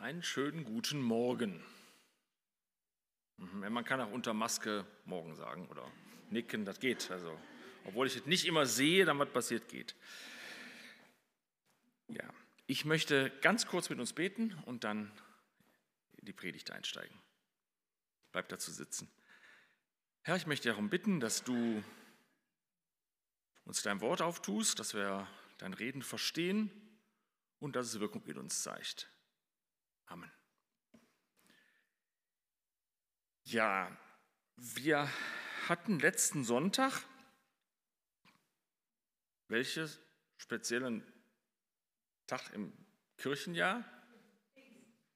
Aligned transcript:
Einen 0.00 0.22
schönen 0.22 0.64
guten 0.64 1.02
Morgen. 1.02 1.62
Mhm, 3.36 3.70
man 3.70 3.84
kann 3.84 4.00
auch 4.00 4.10
unter 4.10 4.32
Maske 4.32 4.86
morgen 5.04 5.36
sagen 5.36 5.68
oder 5.68 5.86
nicken, 6.30 6.64
das 6.64 6.80
geht. 6.80 7.10
Also, 7.10 7.38
obwohl 7.84 8.06
ich 8.06 8.16
es 8.16 8.24
nicht 8.24 8.46
immer 8.46 8.64
sehe, 8.64 9.04
dann 9.04 9.18
was 9.18 9.28
passiert 9.28 9.68
geht. 9.68 9.94
Ja, 12.08 12.24
ich 12.66 12.86
möchte 12.86 13.30
ganz 13.42 13.66
kurz 13.66 13.90
mit 13.90 14.00
uns 14.00 14.14
beten 14.14 14.54
und 14.64 14.84
dann 14.84 15.12
in 16.16 16.24
die 16.24 16.32
Predigt 16.32 16.70
einsteigen. 16.70 17.20
Bleib 18.32 18.48
dazu 18.48 18.70
sitzen. 18.70 19.06
Herr, 20.22 20.36
ich 20.36 20.46
möchte 20.46 20.70
darum 20.70 20.88
bitten, 20.88 21.20
dass 21.20 21.44
du 21.44 21.84
uns 23.66 23.82
dein 23.82 24.00
Wort 24.00 24.22
auftust, 24.22 24.78
dass 24.78 24.94
wir 24.94 25.28
dein 25.58 25.74
Reden 25.74 26.00
verstehen 26.00 26.70
und 27.58 27.76
dass 27.76 27.88
es 27.88 28.00
Wirkung 28.00 28.24
in 28.24 28.38
uns 28.38 28.62
zeigt. 28.62 29.10
Amen. 30.10 30.30
Ja, 33.44 33.96
wir 34.56 35.08
hatten 35.68 36.00
letzten 36.00 36.42
Sonntag 36.42 37.04
welchen 39.46 39.88
speziellen 40.36 41.04
Tag 42.26 42.52
im 42.54 42.72
Kirchenjahr? 43.18 43.84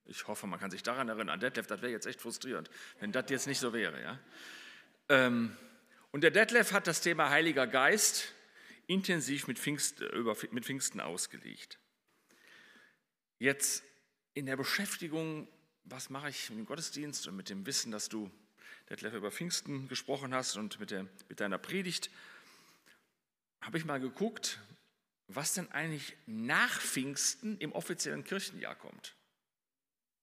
Ich 0.04 0.28
hoffe, 0.28 0.46
man 0.46 0.60
kann 0.60 0.70
sich 0.70 0.84
daran 0.84 1.08
erinnern. 1.08 1.40
Detlef, 1.40 1.66
das 1.66 1.82
wäre 1.82 1.90
jetzt 1.90 2.06
echt 2.06 2.20
frustrierend, 2.20 2.70
wenn 3.00 3.10
das 3.10 3.30
jetzt 3.30 3.48
nicht 3.48 3.58
so 3.58 3.72
wäre. 3.72 4.00
Ja? 4.00 4.20
Ähm, 5.08 5.56
und 6.12 6.20
der 6.20 6.30
Detlef 6.30 6.72
hat 6.72 6.86
das 6.86 7.00
Thema 7.00 7.30
Heiliger 7.30 7.66
Geist 7.66 8.32
intensiv 8.86 9.48
mit, 9.48 9.58
Pfingst, 9.58 10.00
über, 10.00 10.36
mit 10.52 10.64
Pfingsten 10.64 11.00
ausgelegt. 11.00 11.80
Jetzt 13.38 13.82
in 14.34 14.46
der 14.46 14.56
Beschäftigung, 14.56 15.48
was 15.84 16.10
mache 16.10 16.28
ich 16.28 16.50
mit 16.50 16.58
dem 16.58 16.66
Gottesdienst 16.66 17.27
und 17.28 17.36
mit 17.36 17.48
dem 17.48 17.64
Wissen, 17.66 17.92
dass 17.92 18.08
du, 18.08 18.30
Detlef, 18.91 19.14
über 19.14 19.30
Pfingsten 19.30 19.88
gesprochen 19.88 20.34
hast 20.34 20.56
und 20.56 20.78
mit, 20.78 20.91
der, 20.91 21.06
mit 21.28 21.41
deiner 21.41 21.58
Predigt, 21.58 22.10
habe 23.60 23.78
ich 23.78 23.84
mal 23.84 24.00
geguckt, 24.00 24.60
was 25.28 25.54
denn 25.54 25.70
eigentlich 25.72 26.16
nach 26.26 26.80
Pfingsten 26.80 27.56
im 27.58 27.72
offiziellen 27.72 28.24
Kirchenjahr 28.24 28.74
kommt. 28.74 29.14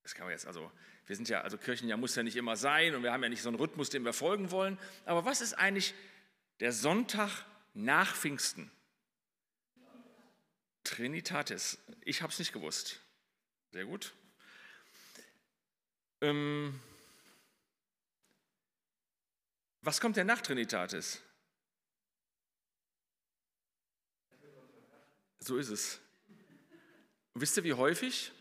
Das 0.04 0.14
kann 0.14 0.26
man 0.26 0.32
jetzt, 0.32 0.46
also 0.46 0.72
wir 1.08 1.16
sind 1.16 1.30
ja, 1.30 1.42
also 1.42 1.58
Kirchenjahr 1.58 1.98
muss 1.98 2.16
ja 2.16 2.24
nicht 2.24 2.36
immer 2.36 2.56
sein 2.56 2.96
und 2.96 3.04
wir 3.04 3.12
haben 3.12 3.24
ja 3.24 3.30
nicht 3.30 3.42
so 3.42 3.50
einen 3.50 3.58
Rhythmus, 3.58 3.90
dem 3.90 4.06
wir 4.06 4.14
folgen 4.14 4.52
wollen. 4.52 4.78
Aber 5.06 5.26
was 5.26 5.42
ist 5.42 5.54
eigentlich 5.54 5.94
der 6.60 6.72
Sonntag 6.72 7.46
nach 7.74 8.16
Pfingsten? 8.16 8.72
Trinitatis. 10.84 11.78
Ich 12.02 12.22
habe 12.22 12.32
es 12.32 12.40
nicht 12.40 12.54
gewusst. 12.54 13.02
Sehr 13.72 13.86
gut. 13.86 14.14
Ähm, 16.22 16.80
was 19.82 20.00
kommt 20.00 20.18
denn 20.18 20.28
nach 20.28 20.42
Trinitatis? 20.42 21.22
So 25.40 25.58
ist 25.58 25.70
es. 25.70 26.00
Wisst 27.34 27.58
ihr, 27.58 27.64
wie 27.64 27.74
häufig? 27.74 28.32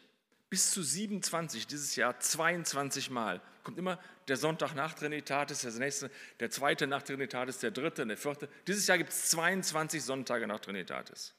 Bis 0.51 0.73
zu 0.73 0.83
27, 0.83 1.67
dieses 1.67 1.95
Jahr 1.95 2.19
22 2.19 3.08
Mal. 3.08 3.41
Kommt 3.62 3.78
immer 3.78 4.03
der 4.27 4.36
Sonntag 4.36 4.75
nach 4.75 4.95
Trinitatis, 4.95 5.61
der 5.61 5.73
nächste, 5.73 6.11
der 6.41 6.51
zweite 6.51 6.86
nach 6.89 7.03
Trinitatis, 7.03 7.58
der 7.58 7.70
dritte, 7.70 8.05
der 8.05 8.17
vierte. 8.17 8.48
Dieses 8.67 8.86
Jahr 8.89 8.98
gibt 8.98 9.11
es 9.11 9.31
22 9.31 10.03
Sonntage 10.03 10.47
nach 10.47 10.58
Trinitatis. 10.58 11.34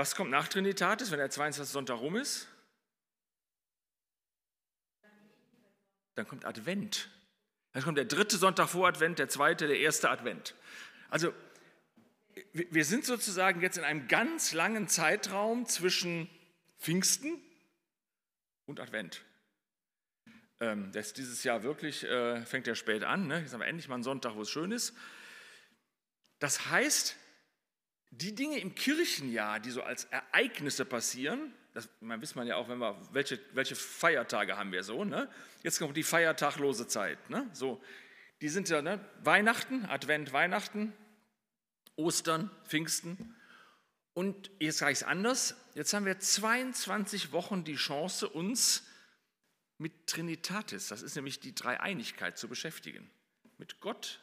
Was 0.00 0.14
kommt 0.14 0.30
nach 0.30 0.48
Trinitatis, 0.48 1.10
wenn 1.10 1.18
der 1.18 1.28
22. 1.28 1.70
Sonntag 1.70 2.00
rum 2.00 2.16
ist? 2.16 2.48
Dann 6.14 6.26
kommt 6.26 6.46
Advent. 6.46 7.10
Dann 7.74 7.82
kommt 7.82 7.98
der 7.98 8.06
dritte 8.06 8.38
Sonntag 8.38 8.70
vor 8.70 8.88
Advent, 8.88 9.18
der 9.18 9.28
zweite, 9.28 9.66
der 9.66 9.78
erste 9.78 10.08
Advent. 10.08 10.54
Also 11.10 11.34
wir 12.54 12.86
sind 12.86 13.04
sozusagen 13.04 13.60
jetzt 13.60 13.76
in 13.76 13.84
einem 13.84 14.08
ganz 14.08 14.54
langen 14.54 14.88
Zeitraum 14.88 15.66
zwischen 15.66 16.30
Pfingsten 16.78 17.38
und 18.64 18.80
Advent. 18.80 19.20
Ähm, 20.60 20.92
das 20.92 21.12
dieses 21.12 21.44
Jahr 21.44 21.62
wirklich, 21.62 22.04
äh, 22.04 22.42
fängt 22.46 22.66
ja 22.66 22.74
spät 22.74 23.04
an, 23.04 23.26
ne? 23.26 23.40
jetzt 23.40 23.52
haben 23.52 23.60
wir 23.60 23.66
endlich 23.66 23.88
mal 23.88 23.96
einen 23.96 24.04
Sonntag, 24.04 24.34
wo 24.34 24.40
es 24.40 24.50
schön 24.50 24.72
ist. 24.72 24.96
Das 26.38 26.70
heißt, 26.70 27.16
die 28.10 28.34
Dinge 28.34 28.58
im 28.58 28.74
Kirchenjahr, 28.74 29.60
die 29.60 29.70
so 29.70 29.82
als 29.82 30.04
Ereignisse 30.06 30.84
passieren, 30.84 31.54
das 31.74 31.88
man 32.00 32.20
weiß 32.20 32.34
man 32.34 32.46
ja 32.46 32.56
auch, 32.56 32.68
wenn 32.68 32.78
wir, 32.78 33.00
welche, 33.12 33.38
welche 33.52 33.76
Feiertage 33.76 34.56
haben 34.56 34.72
wir 34.72 34.82
so, 34.82 35.04
ne? 35.04 35.30
jetzt 35.62 35.78
kommt 35.78 35.96
die 35.96 36.02
feiertaglose 36.02 36.88
Zeit, 36.88 37.30
ne? 37.30 37.48
so, 37.52 37.80
die 38.40 38.48
sind 38.48 38.68
ja 38.68 38.82
ne? 38.82 39.04
Weihnachten, 39.22 39.84
Advent, 39.86 40.32
Weihnachten, 40.32 40.92
Ostern, 41.96 42.50
Pfingsten. 42.64 43.36
Und 44.14 44.50
jetzt 44.58 44.82
ich 44.82 44.88
es 44.88 45.02
anders, 45.02 45.54
jetzt 45.74 45.92
haben 45.92 46.06
wir 46.06 46.18
22 46.18 47.32
Wochen 47.32 47.64
die 47.64 47.76
Chance, 47.76 48.28
uns 48.28 48.86
mit 49.78 50.06
Trinitatis, 50.06 50.88
das 50.88 51.02
ist 51.02 51.14
nämlich 51.16 51.40
die 51.40 51.54
Dreieinigkeit, 51.54 52.36
zu 52.36 52.48
beschäftigen. 52.48 53.10
Mit 53.56 53.80
Gott, 53.80 54.20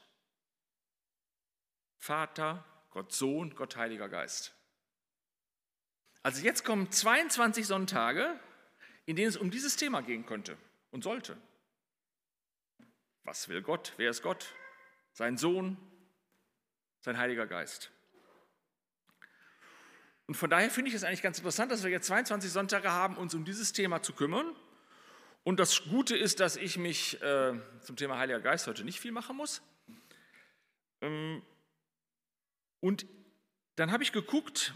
Vater, 1.97 2.65
Gott 2.97 3.13
Sohn, 3.13 3.53
Gott 3.53 3.75
Heiliger 3.75 4.09
Geist. 4.09 4.55
Also 6.23 6.43
jetzt 6.43 6.65
kommen 6.65 6.91
22 6.91 7.67
Sonntage, 7.67 8.39
in 9.05 9.15
denen 9.15 9.29
es 9.29 9.37
um 9.37 9.51
dieses 9.51 9.75
Thema 9.75 10.01
gehen 10.01 10.25
könnte 10.25 10.57
und 10.89 11.03
sollte. 11.03 11.37
Was 13.23 13.49
will 13.49 13.61
Gott? 13.61 13.93
Wer 13.97 14.09
ist 14.09 14.23
Gott? 14.23 14.51
Sein 15.13 15.37
Sohn, 15.37 15.77
sein 17.01 17.19
Heiliger 17.19 17.45
Geist. 17.45 17.91
Und 20.25 20.33
von 20.33 20.49
daher 20.49 20.71
finde 20.71 20.89
ich 20.89 20.95
es 20.95 21.03
eigentlich 21.03 21.21
ganz 21.21 21.37
interessant, 21.37 21.71
dass 21.71 21.83
wir 21.83 21.91
jetzt 21.91 22.07
22 22.07 22.51
Sonntage 22.51 22.91
haben, 22.91 23.15
uns 23.15 23.35
um 23.35 23.45
dieses 23.45 23.73
Thema 23.73 24.01
zu 24.01 24.13
kümmern. 24.13 24.55
Und 25.43 25.59
das 25.59 25.83
Gute 25.83 26.17
ist, 26.17 26.39
dass 26.39 26.55
ich 26.55 26.79
mich 26.79 27.21
äh, 27.21 27.53
zum 27.81 27.95
Thema 27.95 28.17
Heiliger 28.17 28.39
Geist 28.39 28.65
heute 28.65 28.83
nicht 28.83 28.99
viel 28.99 29.11
machen 29.11 29.37
muss. 29.37 29.61
Ähm, 31.01 31.43
und 32.79 33.05
dann 33.75 33.91
habe 33.91 34.03
ich 34.03 34.11
geguckt, 34.11 34.73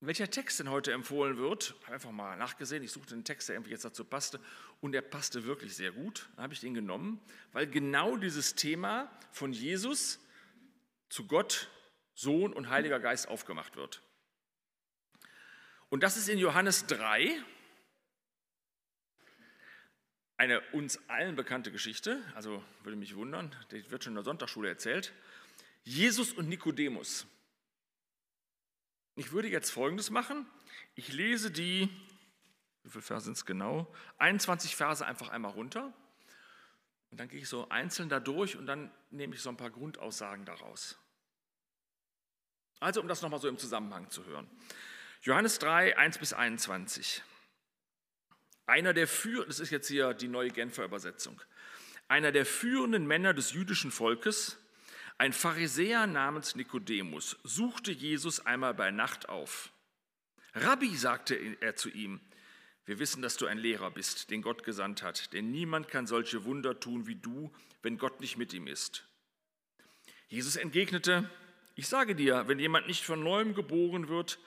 welcher 0.00 0.30
Text 0.30 0.60
denn 0.60 0.70
heute 0.70 0.92
empfohlen 0.92 1.38
wird. 1.38 1.74
Ich 1.78 1.84
habe 1.84 1.94
einfach 1.94 2.10
mal 2.10 2.36
nachgesehen, 2.36 2.82
ich 2.82 2.92
suchte 2.92 3.14
einen 3.14 3.24
Text, 3.24 3.48
der 3.48 3.56
irgendwie 3.56 3.70
jetzt 3.70 3.84
dazu 3.84 4.04
passte. 4.04 4.40
Und 4.80 4.92
der 4.92 5.02
passte 5.02 5.44
wirklich 5.44 5.74
sehr 5.76 5.92
gut. 5.92 6.28
Dann 6.36 6.44
habe 6.44 6.54
ich 6.54 6.60
den 6.60 6.74
genommen, 6.74 7.20
weil 7.52 7.66
genau 7.66 8.16
dieses 8.16 8.54
Thema 8.54 9.10
von 9.32 9.52
Jesus 9.52 10.20
zu 11.08 11.26
Gott, 11.26 11.70
Sohn 12.14 12.52
und 12.52 12.68
Heiliger 12.68 13.00
Geist 13.00 13.28
aufgemacht 13.28 13.76
wird. 13.76 14.02
Und 15.88 16.02
das 16.02 16.16
ist 16.16 16.28
in 16.28 16.38
Johannes 16.38 16.86
3 16.86 17.42
eine 20.36 20.60
uns 20.72 20.98
allen 21.08 21.36
bekannte 21.36 21.70
Geschichte, 21.70 22.22
also 22.34 22.62
würde 22.82 22.96
mich 22.96 23.14
wundern, 23.14 23.54
die 23.70 23.88
wird 23.90 24.02
schon 24.02 24.12
in 24.12 24.16
der 24.16 24.24
Sonntagsschule 24.24 24.68
erzählt. 24.68 25.12
Jesus 25.84 26.32
und 26.32 26.48
Nikodemus. 26.48 27.26
Ich 29.16 29.32
würde 29.32 29.48
jetzt 29.48 29.70
Folgendes 29.70 30.10
machen. 30.10 30.46
Ich 30.94 31.12
lese 31.12 31.50
die, 31.50 31.88
wie 32.82 32.90
viele 32.90 33.02
Verse 33.02 33.24
sind 33.24 33.36
es 33.36 33.44
genau? 33.44 33.92
21 34.18 34.74
Verse 34.74 35.04
einfach 35.04 35.28
einmal 35.28 35.52
runter. 35.52 35.92
Und 37.10 37.20
dann 37.20 37.28
gehe 37.28 37.40
ich 37.40 37.48
so 37.48 37.68
einzeln 37.68 38.08
da 38.08 38.18
durch 38.18 38.56
und 38.56 38.66
dann 38.66 38.90
nehme 39.10 39.34
ich 39.34 39.40
so 39.40 39.48
ein 39.48 39.56
paar 39.56 39.70
Grundaussagen 39.70 40.44
daraus. 40.44 40.98
Also, 42.80 43.00
um 43.00 43.06
das 43.06 43.22
nochmal 43.22 43.40
so 43.40 43.48
im 43.48 43.58
Zusammenhang 43.58 44.10
zu 44.10 44.24
hören. 44.24 44.50
Johannes 45.22 45.58
3, 45.58 45.96
1 45.96 46.18
bis 46.18 46.32
21. 46.32 47.22
Einer 48.66 48.94
der 48.94 49.06
führenden, 49.06 49.48
das 49.48 49.60
ist 49.60 49.70
jetzt 49.70 49.88
hier 49.88 50.12
die 50.12 50.28
neue 50.28 50.50
Genfer 50.50 50.84
Übersetzung, 50.84 51.40
einer 52.08 52.32
der 52.32 52.44
führenden 52.44 53.06
Männer 53.06 53.32
des 53.32 53.52
jüdischen 53.52 53.90
Volkes, 53.90 54.58
ein 55.18 55.32
Pharisäer 55.32 56.06
namens 56.06 56.56
Nikodemus, 56.56 57.36
suchte 57.44 57.92
Jesus 57.92 58.44
einmal 58.44 58.74
bei 58.74 58.90
Nacht 58.90 59.28
auf. 59.28 59.72
Rabbi, 60.54 60.96
sagte 60.96 61.34
er 61.60 61.76
zu 61.76 61.88
ihm, 61.88 62.20
wir 62.86 62.98
wissen, 62.98 63.22
dass 63.22 63.36
du 63.36 63.46
ein 63.46 63.58
Lehrer 63.58 63.90
bist, 63.90 64.30
den 64.30 64.42
Gott 64.42 64.62
gesandt 64.62 65.02
hat, 65.02 65.32
denn 65.32 65.50
niemand 65.50 65.88
kann 65.88 66.06
solche 66.06 66.44
Wunder 66.44 66.78
tun 66.80 67.06
wie 67.06 67.14
du, 67.14 67.52
wenn 67.82 67.96
Gott 67.96 68.20
nicht 68.20 68.36
mit 68.36 68.52
ihm 68.52 68.66
ist. 68.66 69.08
Jesus 70.28 70.56
entgegnete, 70.56 71.30
ich 71.76 71.88
sage 71.88 72.14
dir, 72.14 72.46
wenn 72.46 72.58
jemand 72.58 72.86
nicht 72.86 73.04
von 73.04 73.22
neuem 73.22 73.54
geboren 73.54 74.08
wird, 74.08 74.38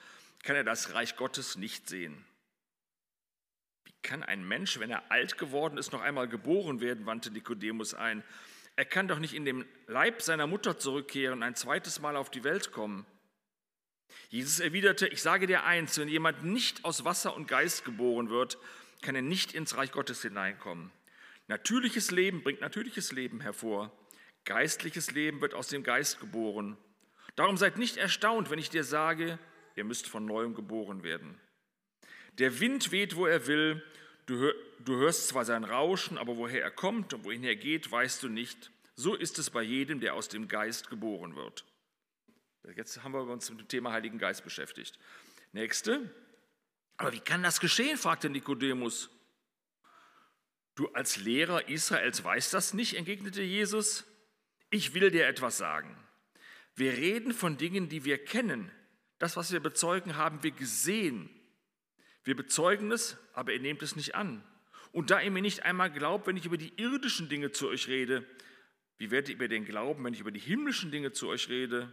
kann 0.42 0.56
er 0.56 0.64
das 0.64 0.94
Reich 0.94 1.16
Gottes 1.16 1.56
nicht 1.56 1.88
sehen. 1.88 2.24
Wie 3.84 3.94
kann 4.02 4.22
ein 4.22 4.46
Mensch, 4.46 4.78
wenn 4.78 4.90
er 4.90 5.10
alt 5.10 5.36
geworden 5.36 5.76
ist, 5.76 5.92
noch 5.92 6.00
einmal 6.00 6.28
geboren 6.28 6.80
werden, 6.80 7.06
wandte 7.06 7.30
Nikodemus 7.30 7.94
ein. 7.94 8.22
Er 8.78 8.84
kann 8.84 9.08
doch 9.08 9.18
nicht 9.18 9.34
in 9.34 9.44
den 9.44 9.64
Leib 9.88 10.22
seiner 10.22 10.46
Mutter 10.46 10.78
zurückkehren 10.78 11.38
und 11.38 11.42
ein 11.42 11.56
zweites 11.56 11.98
Mal 11.98 12.14
auf 12.14 12.30
die 12.30 12.44
Welt 12.44 12.70
kommen. 12.70 13.06
Jesus 14.28 14.60
erwiderte, 14.60 15.08
ich 15.08 15.20
sage 15.20 15.48
dir 15.48 15.64
eins, 15.64 15.98
wenn 15.98 16.06
jemand 16.06 16.44
nicht 16.44 16.84
aus 16.84 17.04
Wasser 17.04 17.34
und 17.34 17.48
Geist 17.48 17.84
geboren 17.84 18.30
wird, 18.30 18.56
kann 19.02 19.16
er 19.16 19.22
nicht 19.22 19.52
ins 19.52 19.76
Reich 19.76 19.90
Gottes 19.90 20.22
hineinkommen. 20.22 20.92
Natürliches 21.48 22.12
Leben 22.12 22.44
bringt 22.44 22.60
natürliches 22.60 23.10
Leben 23.10 23.40
hervor. 23.40 23.90
Geistliches 24.44 25.10
Leben 25.10 25.40
wird 25.40 25.54
aus 25.54 25.66
dem 25.66 25.82
Geist 25.82 26.20
geboren. 26.20 26.76
Darum 27.34 27.56
seid 27.56 27.78
nicht 27.78 27.96
erstaunt, 27.96 28.48
wenn 28.48 28.60
ich 28.60 28.70
dir 28.70 28.84
sage, 28.84 29.40
ihr 29.74 29.82
müsst 29.82 30.06
von 30.06 30.24
neuem 30.24 30.54
geboren 30.54 31.02
werden. 31.02 31.40
Der 32.34 32.60
Wind 32.60 32.92
weht, 32.92 33.16
wo 33.16 33.26
er 33.26 33.48
will, 33.48 33.84
du, 34.28 34.96
hörst 34.96 35.28
zwar 35.28 35.44
sein 35.44 35.64
Rauschen, 35.64 36.18
aber 36.18 36.36
woher 36.36 36.62
er 36.62 36.70
kommt 36.70 37.14
und 37.14 37.24
wohin 37.24 37.44
er 37.44 37.56
geht, 37.56 37.90
weißt 37.90 38.22
du 38.22 38.28
nicht. 38.28 38.70
So 38.94 39.14
ist 39.14 39.38
es 39.38 39.50
bei 39.50 39.62
jedem, 39.62 40.00
der 40.00 40.14
aus 40.14 40.28
dem 40.28 40.48
Geist 40.48 40.90
geboren 40.90 41.36
wird. 41.36 41.64
Jetzt 42.76 43.02
haben 43.02 43.12
wir 43.12 43.22
uns 43.22 43.48
mit 43.50 43.60
dem 43.60 43.68
Thema 43.68 43.92
Heiligen 43.92 44.18
Geist 44.18 44.44
beschäftigt. 44.44 44.98
Nächste. 45.52 46.10
Aber 46.96 47.12
wie 47.12 47.20
kann 47.20 47.42
das 47.42 47.60
geschehen? 47.60 47.96
fragte 47.96 48.28
Nikodemus. 48.28 49.08
Du 50.74 50.88
als 50.88 51.16
Lehrer 51.16 51.68
Israels 51.68 52.22
weißt 52.22 52.52
das 52.52 52.74
nicht, 52.74 52.94
entgegnete 52.94 53.42
Jesus. 53.42 54.04
Ich 54.70 54.94
will 54.94 55.10
dir 55.10 55.26
etwas 55.26 55.58
sagen. 55.58 55.96
Wir 56.74 56.92
reden 56.92 57.32
von 57.32 57.56
Dingen, 57.56 57.88
die 57.88 58.04
wir 58.04 58.22
kennen. 58.22 58.70
Das, 59.18 59.36
was 59.36 59.50
wir 59.50 59.60
bezeugen, 59.60 60.16
haben 60.16 60.42
wir 60.42 60.52
gesehen. 60.52 61.30
Wir 62.24 62.36
bezeugen 62.36 62.90
es, 62.92 63.16
aber 63.32 63.52
ihr 63.52 63.60
nehmt 63.60 63.82
es 63.82 63.96
nicht 63.96 64.14
an. 64.14 64.42
Und 64.92 65.10
da 65.10 65.20
ihr 65.20 65.30
mir 65.30 65.42
nicht 65.42 65.64
einmal 65.64 65.90
glaubt, 65.90 66.26
wenn 66.26 66.36
ich 66.36 66.46
über 66.46 66.56
die 66.56 66.72
irdischen 66.76 67.28
Dinge 67.28 67.52
zu 67.52 67.68
euch 67.68 67.88
rede, 67.88 68.26
wie 68.98 69.10
werdet 69.10 69.30
ihr 69.30 69.36
mir 69.36 69.48
denn 69.48 69.64
glauben, 69.64 70.04
wenn 70.04 70.14
ich 70.14 70.20
über 70.20 70.32
die 70.32 70.40
himmlischen 70.40 70.90
Dinge 70.90 71.12
zu 71.12 71.28
euch 71.28 71.48
rede? 71.48 71.92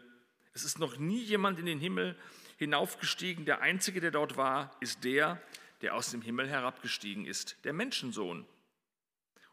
Es 0.54 0.64
ist 0.64 0.80
noch 0.80 0.98
nie 0.98 1.22
jemand 1.22 1.60
in 1.60 1.66
den 1.66 1.80
Himmel 1.80 2.18
hinaufgestiegen. 2.58 3.46
Der 3.46 3.62
Einzige, 3.62 4.02
der 4.02 4.12
dort 4.12 4.38
war, 4.38 4.76
ist 4.80 5.04
der, 5.04 5.42
der 5.82 5.96
aus 5.96 6.12
dem 6.12 6.22
Himmel 6.22 6.48
herabgestiegen 6.48 7.26
ist, 7.26 7.58
der 7.64 7.74
Menschensohn. 7.74 8.46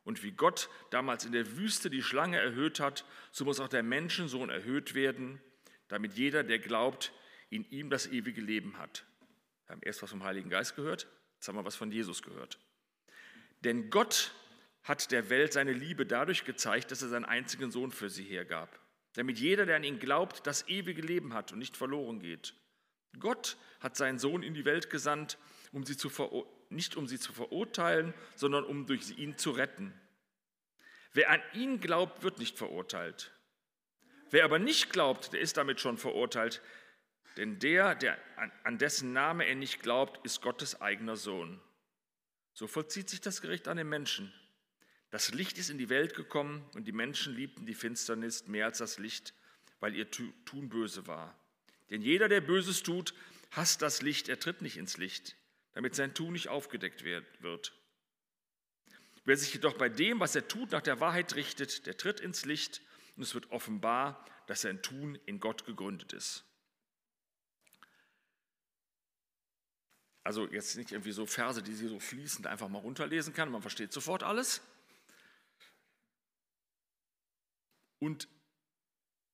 Und 0.05 0.23
wie 0.23 0.33
Gott 0.33 0.69
damals 0.91 1.25
in 1.25 1.33
der 1.33 1.57
Wüste 1.57 1.91
die 1.91 2.03
Schlange 2.03 2.39
erhöht 2.39 2.81
hat, 2.81 3.05
so 3.31 3.45
muss 3.45 3.61
auch 3.61 3.69
der 3.69 3.83
Menschensohn 3.83 4.51
erhöht 4.51 4.95
werden, 4.95 5.41
damit 5.89 6.15
jeder, 6.15 6.43
der 6.43 6.59
glaubt, 6.59 7.13
in 7.51 7.69
ihm 7.71 7.91
das 7.91 8.07
ewige 8.07 8.41
Leben 8.41 8.79
hat. 8.79 9.05
Wir 9.67 9.75
haben 9.75 9.83
erst 9.83 10.03
was 10.03 10.11
vom 10.11 10.25
Heiligen 10.25 10.51
Geist 10.51 10.77
gehört, 10.77 11.07
jetzt 11.35 11.49
haben 11.49 11.57
wir 11.57 11.65
was 11.65 11.77
von 11.77 11.91
Jesus 11.91 12.23
gehört. 12.23 12.59
Denn 13.61 13.91
Gott 13.91 14.33
hat 14.83 15.13
der 15.13 15.31
Welt 15.31 15.53
seine 15.53 15.73
Liebe 15.73 16.07
dadurch 16.07 16.45
gezeigt, 16.45 16.91
dass 16.91 17.03
er 17.03 17.09
seinen 17.09 17.25
einzigen 17.25 17.71
Sohn 17.71 17.93
für 17.93 18.11
sie 18.11 18.25
hergab, 18.25 18.81
damit 19.15 19.39
jeder, 19.39 19.67
der 19.67 19.77
an 19.77 19.85
ihn 19.85 19.99
glaubt, 19.99 20.47
das 20.47 20.69
ewige 20.69 21.03
Leben 21.03 21.35
hat 21.35 21.53
und 21.53 21.59
nicht 21.59 21.77
verloren 21.77 22.21
geht. 22.21 22.55
Gott 23.19 23.57
hat 23.81 23.97
seinen 23.97 24.19
Sohn 24.19 24.43
in 24.43 24.55
die 24.55 24.65
Welt 24.65 24.91
gesandt, 24.91 25.39
um 25.71 25.85
sie 25.85 25.97
zu 25.97 26.11
nicht 26.71 26.97
um 26.97 27.07
sie 27.07 27.19
zu 27.19 27.33
verurteilen, 27.33 28.15
sondern 28.35 28.65
um 28.65 28.87
durch 28.87 29.19
ihn 29.19 29.37
zu 29.37 29.51
retten. 29.51 29.93
Wer 31.13 31.31
an 31.31 31.43
ihn 31.53 31.81
glaubt, 31.81 32.23
wird 32.23 32.39
nicht 32.39 32.57
verurteilt. 32.57 33.33
Wer 34.31 34.45
aber 34.45 34.59
nicht 34.59 34.91
glaubt, 34.91 35.35
der 35.35 35.41
ist 35.41 35.59
damit 35.59 35.81
schon 35.81 35.99
verurteilt, 35.99 36.63
denn 37.37 37.59
der, 37.59 37.95
der 37.95 38.19
an 38.65 38.79
dessen 38.79 39.13
Name 39.13 39.47
er 39.47 39.55
nicht 39.55 39.83
glaubt, 39.83 40.25
ist 40.25 40.43
Gottes 40.43 40.81
eigener 40.81 41.17
Sohn. 41.17 41.61
So 42.55 42.67
vollzieht 42.67 43.09
sich 43.09 43.21
das 43.21 43.41
Gericht 43.41 43.69
an 43.69 43.77
den 43.77 43.89
Menschen. 43.89 44.33
Das 45.11 45.33
Licht 45.33 45.59
ist 45.59 45.71
in 45.71 45.79
die 45.79 45.89
Welt 45.89 46.15
gekommen 46.15 46.65
und 46.75 46.85
die 46.87 46.93
Menschen 46.93 47.35
liebten 47.35 47.67
die 47.67 47.75
Finsternis 47.75 48.47
mehr 48.47 48.67
als 48.67 48.79
das 48.79 48.99
Licht, 48.99 49.35
weil 49.81 49.95
ihr 49.95 50.11
Tun 50.11 50.69
böse 50.69 51.07
war. 51.07 51.39
Denn 51.91 52.03
jeder, 52.03 52.29
der 52.29 52.41
Böses 52.41 52.83
tut, 52.83 53.15
hasst 53.51 53.83
das 53.83 54.01
Licht, 54.01 54.29
er 54.29 54.41
tritt 54.41 54.63
nicht 54.63 54.77
ins 54.77 54.97
Licht, 54.97 55.37
damit 55.75 55.95
sein 55.95 56.15
Tun 56.15 56.33
nicht 56.33 56.49
aufgedeckt 56.49 57.05
wird. 57.05 57.73
Wer 59.25 59.37
sich 59.37 59.53
jedoch 59.53 59.75
bei 59.75 59.89
dem, 59.89 60.21
was 60.21 60.35
er 60.35 60.49
tut, 60.49 60.73
nach 60.73 60.83
der 60.83 61.01
Wahrheit 61.01 61.35
richtet, 61.35 61.87
der 61.87 61.97
tritt 61.97 62.21
ins 62.21 62.45
Licht 62.45 62.81
und 63.17 63.23
es 63.23 63.35
wird 63.35 63.51
offenbar, 63.51 64.25
dass 64.47 64.63
sein 64.63 64.83
Tun 64.83 65.19
in 65.27 65.39
Gott 65.39 65.67
gegründet 65.67 66.13
ist. 66.13 66.45
Also 70.25 70.47
jetzt 70.49 70.77
nicht 70.77 70.93
irgendwie 70.93 71.13
so 71.13 71.27
Verse, 71.27 71.63
die 71.63 71.75
sie 71.75 71.89
so 71.89 71.99
fließend 71.99 72.47
einfach 72.47 72.69
mal 72.69 72.79
runterlesen 72.79 73.33
kann, 73.33 73.51
man 73.51 73.63
versteht 73.63 73.93
sofort 73.93 74.23
alles. 74.23 74.63
Und 77.99 78.29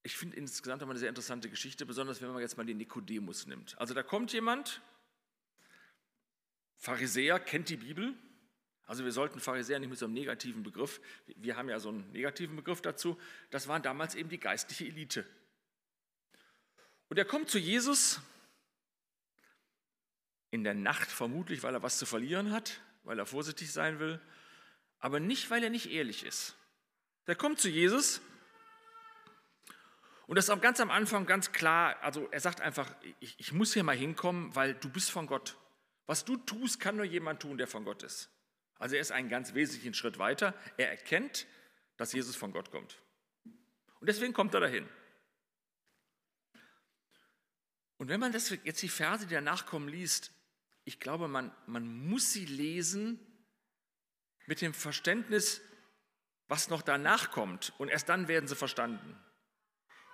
ich 0.02 0.17
finde 0.17 0.37
insgesamt 0.37 0.82
eine 0.82 0.99
sehr 0.99 1.08
interessante 1.08 1.50
Geschichte, 1.50 1.85
besonders 1.85 2.23
wenn 2.23 2.31
man 2.31 2.40
jetzt 2.40 2.56
mal 2.56 2.64
den 2.64 2.79
Nikodemus 2.79 3.46
nimmt. 3.46 3.79
Also 3.79 3.93
da 3.93 4.02
kommt 4.02 4.32
jemand, 4.32 4.81
Pharisäer, 6.76 7.40
kennt 7.40 7.69
die 7.69 7.76
Bibel. 7.76 8.14
Also 8.87 9.05
wir 9.05 9.12
sollten 9.12 9.40
Pharisäer 9.40 9.79
nicht 9.81 9.90
mit 9.90 9.99
so 9.99 10.06
einem 10.06 10.14
negativen 10.14 10.62
Begriff, 10.62 11.02
wir 11.26 11.56
haben 11.56 11.69
ja 11.69 11.79
so 11.79 11.90
einen 11.90 12.11
negativen 12.12 12.56
Begriff 12.56 12.81
dazu, 12.81 13.20
das 13.50 13.69
waren 13.69 13.82
damals 13.82 14.14
eben 14.14 14.31
die 14.31 14.40
geistliche 14.40 14.87
Elite. 14.87 15.26
Und 17.11 17.19
er 17.19 17.26
kommt 17.26 17.50
zu 17.50 17.58
Jesus 17.58 18.20
in 20.50 20.64
der 20.64 20.74
Nacht 20.74 21.10
vermutlich, 21.10 21.62
weil 21.62 21.74
er 21.74 21.82
was 21.82 21.98
zu 21.98 22.06
verlieren 22.06 22.52
hat, 22.52 22.80
weil 23.04 23.18
er 23.18 23.26
vorsichtig 23.26 23.72
sein 23.72 23.98
will, 23.98 24.20
aber 24.98 25.20
nicht, 25.20 25.50
weil 25.50 25.62
er 25.62 25.70
nicht 25.70 25.90
ehrlich 25.90 26.24
ist. 26.24 26.56
Der 27.26 27.36
kommt 27.36 27.60
zu 27.60 27.68
Jesus 27.68 28.20
und 30.28 30.36
das 30.36 30.50
ist 30.50 30.60
ganz 30.60 30.78
am 30.78 30.90
Anfang 30.90 31.24
ganz 31.24 31.52
klar, 31.52 31.96
also 32.02 32.28
er 32.30 32.40
sagt 32.40 32.60
einfach, 32.60 32.94
ich, 33.18 33.34
ich 33.38 33.52
muss 33.52 33.72
hier 33.72 33.82
mal 33.82 33.96
hinkommen, 33.96 34.54
weil 34.54 34.74
du 34.74 34.90
bist 34.90 35.10
von 35.10 35.26
Gott. 35.26 35.56
Was 36.04 36.26
du 36.26 36.36
tust, 36.36 36.80
kann 36.80 36.96
nur 36.96 37.06
jemand 37.06 37.40
tun, 37.40 37.56
der 37.56 37.66
von 37.66 37.84
Gott 37.84 38.02
ist. 38.02 38.30
Also 38.78 38.94
er 38.94 39.00
ist 39.00 39.10
einen 39.10 39.30
ganz 39.30 39.54
wesentlichen 39.54 39.94
Schritt 39.94 40.18
weiter. 40.18 40.54
Er 40.76 40.90
erkennt, 40.90 41.46
dass 41.96 42.12
Jesus 42.12 42.36
von 42.36 42.52
Gott 42.52 42.70
kommt. 42.70 42.98
Und 44.00 44.06
deswegen 44.06 44.34
kommt 44.34 44.52
er 44.52 44.60
dahin. 44.60 44.86
Und 47.96 48.08
wenn 48.08 48.20
man 48.20 48.30
das 48.30 48.50
jetzt 48.64 48.82
die 48.82 48.90
Verse, 48.90 49.26
die 49.26 49.34
danach 49.34 49.64
kommen, 49.64 49.88
liest, 49.88 50.30
ich 50.88 51.00
glaube, 51.00 51.29
man, 51.29 51.55
man 51.67 52.08
muss 52.08 52.32
sie 52.32 52.46
lesen 52.46 53.20
mit 54.46 54.62
dem 54.62 54.73
Verständnis, 54.73 55.61
was 56.46 56.70
noch 56.70 56.81
danach 56.81 57.31
kommt. 57.31 57.75
Und 57.76 57.90
erst 57.90 58.08
dann 58.08 58.26
werden 58.26 58.49
sie 58.49 58.56
verstanden. 58.56 59.14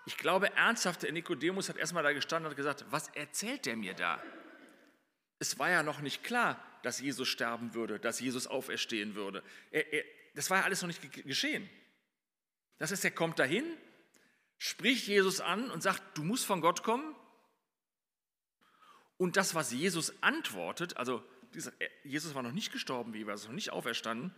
Ich 0.05 0.17
glaube 0.17 0.53
ernsthaft, 0.57 1.05
der 1.05 1.13
Nikodemus 1.13 1.69
hat 1.69 1.77
erstmal 1.77 2.03
da 2.03 2.13
gestanden 2.13 2.51
und 2.51 2.57
gesagt, 2.57 2.85
was 2.91 3.07
erzählt 3.11 3.67
der 3.67 3.77
mir 3.77 3.95
da? 3.95 4.21
Es 5.39 5.61
war 5.61 5.71
ja 5.71 5.85
noch 5.85 6.01
nicht 6.01 6.25
klar, 6.25 6.61
dass 6.83 7.01
Jesus 7.01 7.29
sterben 7.29 7.73
würde, 7.75 8.01
dass 8.01 8.19
Jesus 8.19 8.49
auferstehen 8.49 9.15
würde. 9.15 9.45
Er, 9.71 9.93
er, 9.93 10.05
das 10.35 10.51
war 10.51 10.59
ja 10.59 10.65
alles 10.65 10.83
noch 10.83 10.89
nicht 10.89 11.25
geschehen. 11.25 11.71
Das 12.79 12.91
heißt, 12.91 13.05
er 13.05 13.13
kommt 13.13 13.39
dahin, 13.39 13.65
spricht 14.59 15.07
Jesus 15.07 15.41
an 15.41 15.71
und 15.71 15.85
sagt, 15.85 16.19
du 16.19 16.25
musst 16.25 16.45
von 16.45 16.61
Gott 16.61 16.83
kommen. 16.83 17.15
Und 19.17 19.37
das, 19.37 19.55
was 19.55 19.73
Jesus 19.73 20.13
antwortet, 20.23 20.97
also 20.97 21.25
Jesus 22.03 22.35
war 22.35 22.43
noch 22.43 22.53
nicht 22.53 22.73
gestorben, 22.73 23.15
wie 23.15 23.27
wir, 23.27 23.33
also 23.33 23.49
noch 23.49 23.55
nicht 23.55 23.71
auferstanden, 23.71 24.35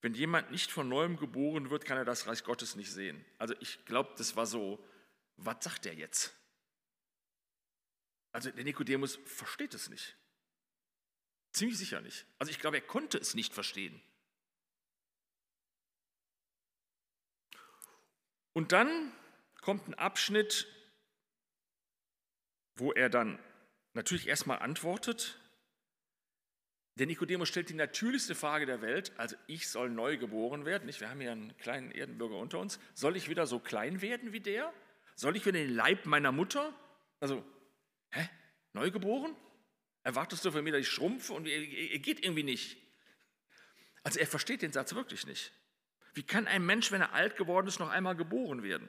wenn 0.00 0.14
jemand 0.14 0.50
nicht 0.50 0.70
von 0.70 0.88
neuem 0.88 1.16
geboren 1.16 1.70
wird, 1.70 1.84
kann 1.84 1.96
er 1.96 2.04
das 2.04 2.26
Reich 2.26 2.44
Gottes 2.44 2.76
nicht 2.76 2.92
sehen. 2.92 3.24
Also 3.38 3.54
ich 3.60 3.84
glaube, 3.86 4.12
das 4.18 4.36
war 4.36 4.46
so, 4.46 4.84
was 5.36 5.64
sagt 5.64 5.86
der 5.86 5.94
jetzt? 5.94 6.34
Also 8.30 8.50
der 8.50 8.64
Nikodemus 8.64 9.18
versteht 9.24 9.74
es 9.74 9.88
nicht. 9.88 10.16
Ziemlich 11.52 11.78
sicher 11.78 12.00
nicht. 12.00 12.26
Also 12.38 12.50
ich 12.50 12.58
glaube, 12.58 12.76
er 12.76 12.86
konnte 12.86 13.16
es 13.16 13.34
nicht 13.34 13.54
verstehen. 13.54 14.02
Und 18.52 18.72
dann 18.72 19.12
kommt 19.62 19.88
ein 19.88 19.94
Abschnitt, 19.94 20.68
wo 22.76 22.92
er 22.92 23.08
dann 23.08 23.38
natürlich 23.94 24.28
erstmal 24.28 24.58
antwortet, 24.58 25.38
der 26.96 27.06
Nikodemus 27.06 27.48
stellt 27.48 27.70
die 27.70 27.74
natürlichste 27.74 28.34
Frage 28.36 28.66
der 28.66 28.80
Welt, 28.80 29.12
also 29.16 29.34
ich 29.48 29.68
soll 29.68 29.90
neu 29.90 30.16
geboren 30.16 30.64
werden, 30.64 30.86
nicht? 30.86 31.00
wir 31.00 31.10
haben 31.10 31.20
hier 31.20 31.32
einen 31.32 31.56
kleinen 31.56 31.90
Erdenbürger 31.90 32.36
unter 32.36 32.60
uns, 32.60 32.78
soll 32.94 33.16
ich 33.16 33.28
wieder 33.28 33.46
so 33.46 33.58
klein 33.58 34.00
werden 34.00 34.32
wie 34.32 34.40
der? 34.40 34.72
Soll 35.16 35.36
ich 35.36 35.44
wieder 35.44 35.58
den 35.58 35.74
Leib 35.74 36.06
meiner 36.06 36.32
Mutter? 36.32 36.72
Also, 37.20 37.44
hä? 38.10 38.28
Neu 38.72 38.90
geboren? 38.90 39.36
Erwartest 40.02 40.44
du 40.44 40.50
von 40.50 40.62
mir, 40.62 40.72
dass 40.72 40.82
ich 40.82 40.88
schrumpfe 40.88 41.32
und 41.32 41.46
er 41.46 41.98
geht 41.98 42.24
irgendwie 42.24 42.42
nicht? 42.42 42.76
Also 44.02 44.20
er 44.20 44.26
versteht 44.26 44.62
den 44.62 44.72
Satz 44.72 44.94
wirklich 44.94 45.26
nicht. 45.26 45.52
Wie 46.12 46.22
kann 46.22 46.46
ein 46.46 46.64
Mensch, 46.64 46.92
wenn 46.92 47.00
er 47.00 47.12
alt 47.12 47.36
geworden 47.36 47.66
ist, 47.66 47.80
noch 47.80 47.90
einmal 47.90 48.14
geboren 48.14 48.62
werden? 48.62 48.88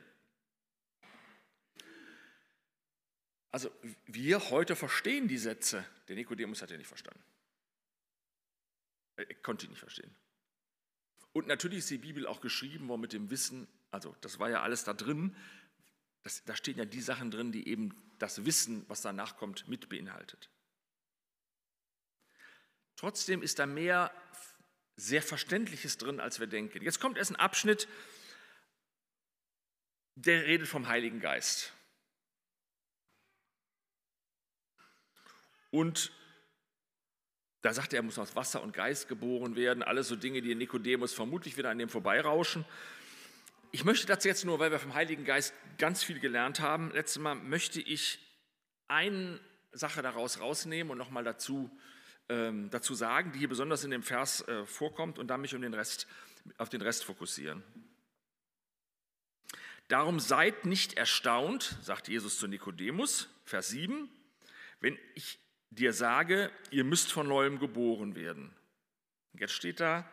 Also 3.56 3.72
wir 4.08 4.50
heute 4.50 4.76
verstehen 4.76 5.30
die 5.30 5.38
Sätze, 5.38 5.86
der 6.10 6.18
Nikodemus 6.18 6.62
hat 6.62 6.72
ja 6.72 6.78
nicht 6.78 6.90
verstanden. 6.90 7.24
Er 9.16 9.34
konnte 9.36 9.66
ihn 9.66 9.70
nicht 9.70 9.80
verstehen. 9.80 10.14
Und 11.32 11.48
natürlich 11.48 11.80
ist 11.80 11.90
die 11.90 11.98
Bibel 11.98 12.28
auch 12.28 12.42
geschrieben 12.42 12.90
worden 12.90 13.00
mit 13.00 13.14
dem 13.14 13.30
Wissen, 13.30 13.70
also 13.92 14.14
das 14.20 14.40
war 14.40 14.50
ja 14.50 14.62
alles 14.62 14.84
da 14.84 14.94
drin, 14.94 15.38
das, 16.24 16.44
da 16.44 16.54
stehen 16.54 16.78
ja 16.78 16.84
die 16.84 17.00
Sachen 17.00 17.32
drin, 17.32 17.54
die 17.54 17.70
eben 17.70 17.96
das 18.20 18.44
Wissen, 18.44 18.84
was 18.90 19.02
danach 19.02 19.38
kommt, 19.38 19.70
mit 19.70 19.88
beinhaltet. 19.88 20.50
Trotzdem 22.98 23.42
ist 23.42 23.60
da 23.60 23.66
mehr 23.66 24.12
sehr 24.98 25.22
Verständliches 25.22 25.98
drin, 25.98 26.20
als 26.20 26.42
wir 26.42 26.48
denken. 26.48 26.84
Jetzt 26.84 27.00
kommt 27.00 27.18
erst 27.18 27.32
ein 27.32 27.38
Abschnitt, 27.38 27.88
der 30.16 30.44
redet 30.44 30.68
vom 30.68 30.90
Heiligen 30.90 31.22
Geist. 31.22 31.72
Und 35.76 36.14
da 37.62 37.74
sagt 37.74 37.92
er, 37.92 38.00
er 38.00 38.04
muss 38.04 38.18
aus 38.18 38.34
Wasser 38.34 38.64
und 38.64 38.72
Geist 38.72 39.10
geboren 39.10 39.58
werden. 39.58 39.84
Alles 39.84 40.08
so 40.08 40.16
Dinge, 40.16 40.42
die 40.42 40.56
Nikodemus 40.56 41.14
vermutlich 41.14 41.58
wieder 41.58 41.70
an 41.70 41.78
dem 41.78 41.90
vorbeirauschen. 41.90 42.64
Ich 43.74 43.84
möchte 43.84 44.08
dazu 44.08 44.30
jetzt 44.30 44.46
nur, 44.46 44.60
weil 44.60 44.72
wir 44.72 44.80
vom 44.80 44.94
Heiligen 44.94 45.26
Geist 45.26 45.54
ganz 45.78 46.02
viel 46.02 46.22
gelernt 46.22 46.62
haben, 46.62 46.92
letztes 46.92 47.22
Mal 47.22 47.36
möchte 47.36 47.82
ich 47.82 48.20
eine 48.88 49.42
Sache 49.74 50.02
daraus 50.02 50.40
rausnehmen 50.40 50.92
und 50.92 50.98
nochmal 50.98 51.26
dazu, 51.26 51.70
ähm, 52.30 52.70
dazu 52.70 52.94
sagen, 52.94 53.34
die 53.34 53.40
hier 53.40 53.50
besonders 53.50 53.84
in 53.84 53.92
dem 53.92 54.04
Vers 54.04 54.48
äh, 54.48 54.66
vorkommt 54.66 55.20
und 55.20 55.28
dann 55.28 55.42
mich 55.42 55.56
um 55.56 55.62
den 55.62 55.74
Rest, 55.74 56.08
auf 56.58 56.70
den 56.70 56.82
Rest 56.82 57.04
fokussieren. 57.04 57.64
Darum 59.90 60.22
seid 60.22 60.64
nicht 60.64 60.94
erstaunt, 60.94 61.78
sagt 61.82 62.08
Jesus 62.08 62.40
zu 62.40 62.48
Nikodemus, 62.48 63.28
Vers 63.44 63.68
7, 63.68 64.10
wenn 64.80 64.98
ich 65.16 65.38
dir 65.70 65.94
sage, 65.94 66.52
ihr 66.72 66.84
müsst 66.84 67.12
von 67.12 67.28
neuem 67.28 67.60
geboren 67.60 68.16
werden. 68.16 68.54
Jetzt 69.34 69.54
steht 69.54 69.80
da, 69.80 70.10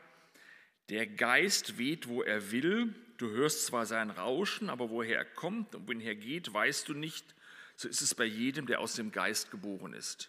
der 0.88 1.06
Geist 1.06 1.78
weht, 1.78 2.08
wo 2.08 2.22
er 2.22 2.50
will, 2.50 2.94
Du 3.22 3.30
hörst 3.30 3.66
zwar 3.66 3.86
sein 3.86 4.10
Rauschen, 4.10 4.68
aber 4.68 4.90
woher 4.90 5.16
er 5.16 5.24
kommt 5.24 5.76
und 5.76 5.86
wohin 5.86 6.00
er 6.00 6.16
geht, 6.16 6.52
weißt 6.52 6.88
du 6.88 6.92
nicht. 6.92 7.36
So 7.76 7.86
ist 7.86 8.00
es 8.00 8.16
bei 8.16 8.24
jedem, 8.24 8.66
der 8.66 8.80
aus 8.80 8.94
dem 8.94 9.12
Geist 9.12 9.52
geboren 9.52 9.94
ist. 9.94 10.28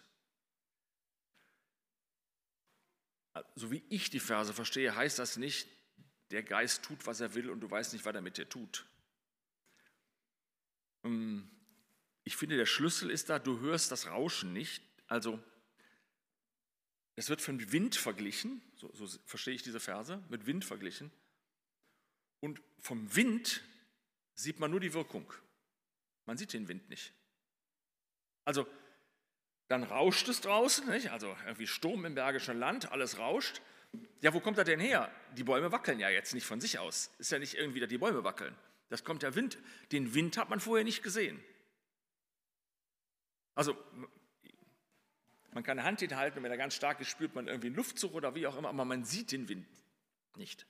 So 3.56 3.72
wie 3.72 3.82
ich 3.88 4.10
die 4.10 4.20
Verse 4.20 4.54
verstehe, 4.54 4.94
heißt 4.94 5.18
das 5.18 5.36
nicht, 5.38 5.66
der 6.30 6.44
Geist 6.44 6.84
tut, 6.84 7.04
was 7.04 7.18
er 7.18 7.34
will 7.34 7.50
und 7.50 7.58
du 7.62 7.68
weißt 7.68 7.94
nicht, 7.94 8.04
was 8.04 8.14
er 8.14 8.20
mit 8.20 8.38
dir 8.38 8.48
tut. 8.48 8.86
Ähm, 11.02 11.50
ich 12.22 12.36
finde, 12.36 12.56
der 12.56 12.66
Schlüssel 12.66 13.10
ist 13.10 13.28
da, 13.28 13.40
du 13.40 13.58
hörst 13.58 13.90
das 13.90 14.06
Rauschen 14.06 14.52
nicht. 14.52 14.84
Also, 15.06 15.42
es 17.16 17.28
wird 17.28 17.40
von 17.40 17.72
Wind 17.72 17.94
verglichen, 17.94 18.60
so, 18.76 18.90
so 18.92 19.06
verstehe 19.24 19.54
ich 19.54 19.62
diese 19.62 19.80
Verse, 19.80 20.22
mit 20.28 20.46
Wind 20.46 20.64
verglichen. 20.64 21.10
Und 22.40 22.60
vom 22.78 23.14
Wind 23.14 23.62
sieht 24.34 24.58
man 24.58 24.70
nur 24.70 24.80
die 24.80 24.92
Wirkung. 24.92 25.32
Man 26.26 26.36
sieht 26.36 26.52
den 26.52 26.68
Wind 26.68 26.88
nicht. 26.88 27.12
Also 28.44 28.66
dann 29.68 29.84
rauscht 29.84 30.28
es 30.28 30.40
draußen, 30.40 30.88
nicht? 30.90 31.10
also 31.10 31.34
irgendwie 31.44 31.66
Sturm 31.66 32.04
im 32.04 32.14
Bergischen 32.14 32.58
Land, 32.58 32.92
alles 32.92 33.18
rauscht. 33.18 33.62
Ja, 34.20 34.34
wo 34.34 34.40
kommt 34.40 34.58
er 34.58 34.64
denn 34.64 34.80
her? 34.80 35.10
Die 35.36 35.44
Bäume 35.44 35.72
wackeln 35.72 36.00
ja 36.00 36.10
jetzt 36.10 36.34
nicht 36.34 36.44
von 36.44 36.60
sich 36.60 36.78
aus. 36.78 37.10
Ist 37.18 37.30
ja 37.30 37.38
nicht 37.38 37.54
irgendwie, 37.54 37.80
dass 37.80 37.88
die 37.88 37.98
Bäume 37.98 38.24
wackeln. 38.24 38.54
Das 38.88 39.04
kommt 39.04 39.22
der 39.22 39.34
Wind. 39.34 39.56
Den 39.92 40.14
Wind 40.14 40.36
hat 40.36 40.50
man 40.50 40.60
vorher 40.60 40.84
nicht 40.84 41.02
gesehen. 41.02 41.42
Also 43.54 43.76
man 45.54 45.62
kann 45.62 45.78
eine 45.78 45.86
Hand 45.86 46.00
hinhalten 46.00 46.42
wenn 46.42 46.50
er 46.50 46.58
ganz 46.58 46.74
stark 46.74 47.00
ist, 47.00 47.08
spürt 47.08 47.34
man 47.34 47.46
irgendwie 47.48 47.68
einen 47.68 47.76
Luftzug 47.76 48.12
oder 48.14 48.34
wie 48.34 48.46
auch 48.46 48.56
immer, 48.56 48.68
aber 48.68 48.84
man 48.84 49.04
sieht 49.04 49.32
den 49.32 49.48
Wind 49.48 49.66
nicht. 50.36 50.66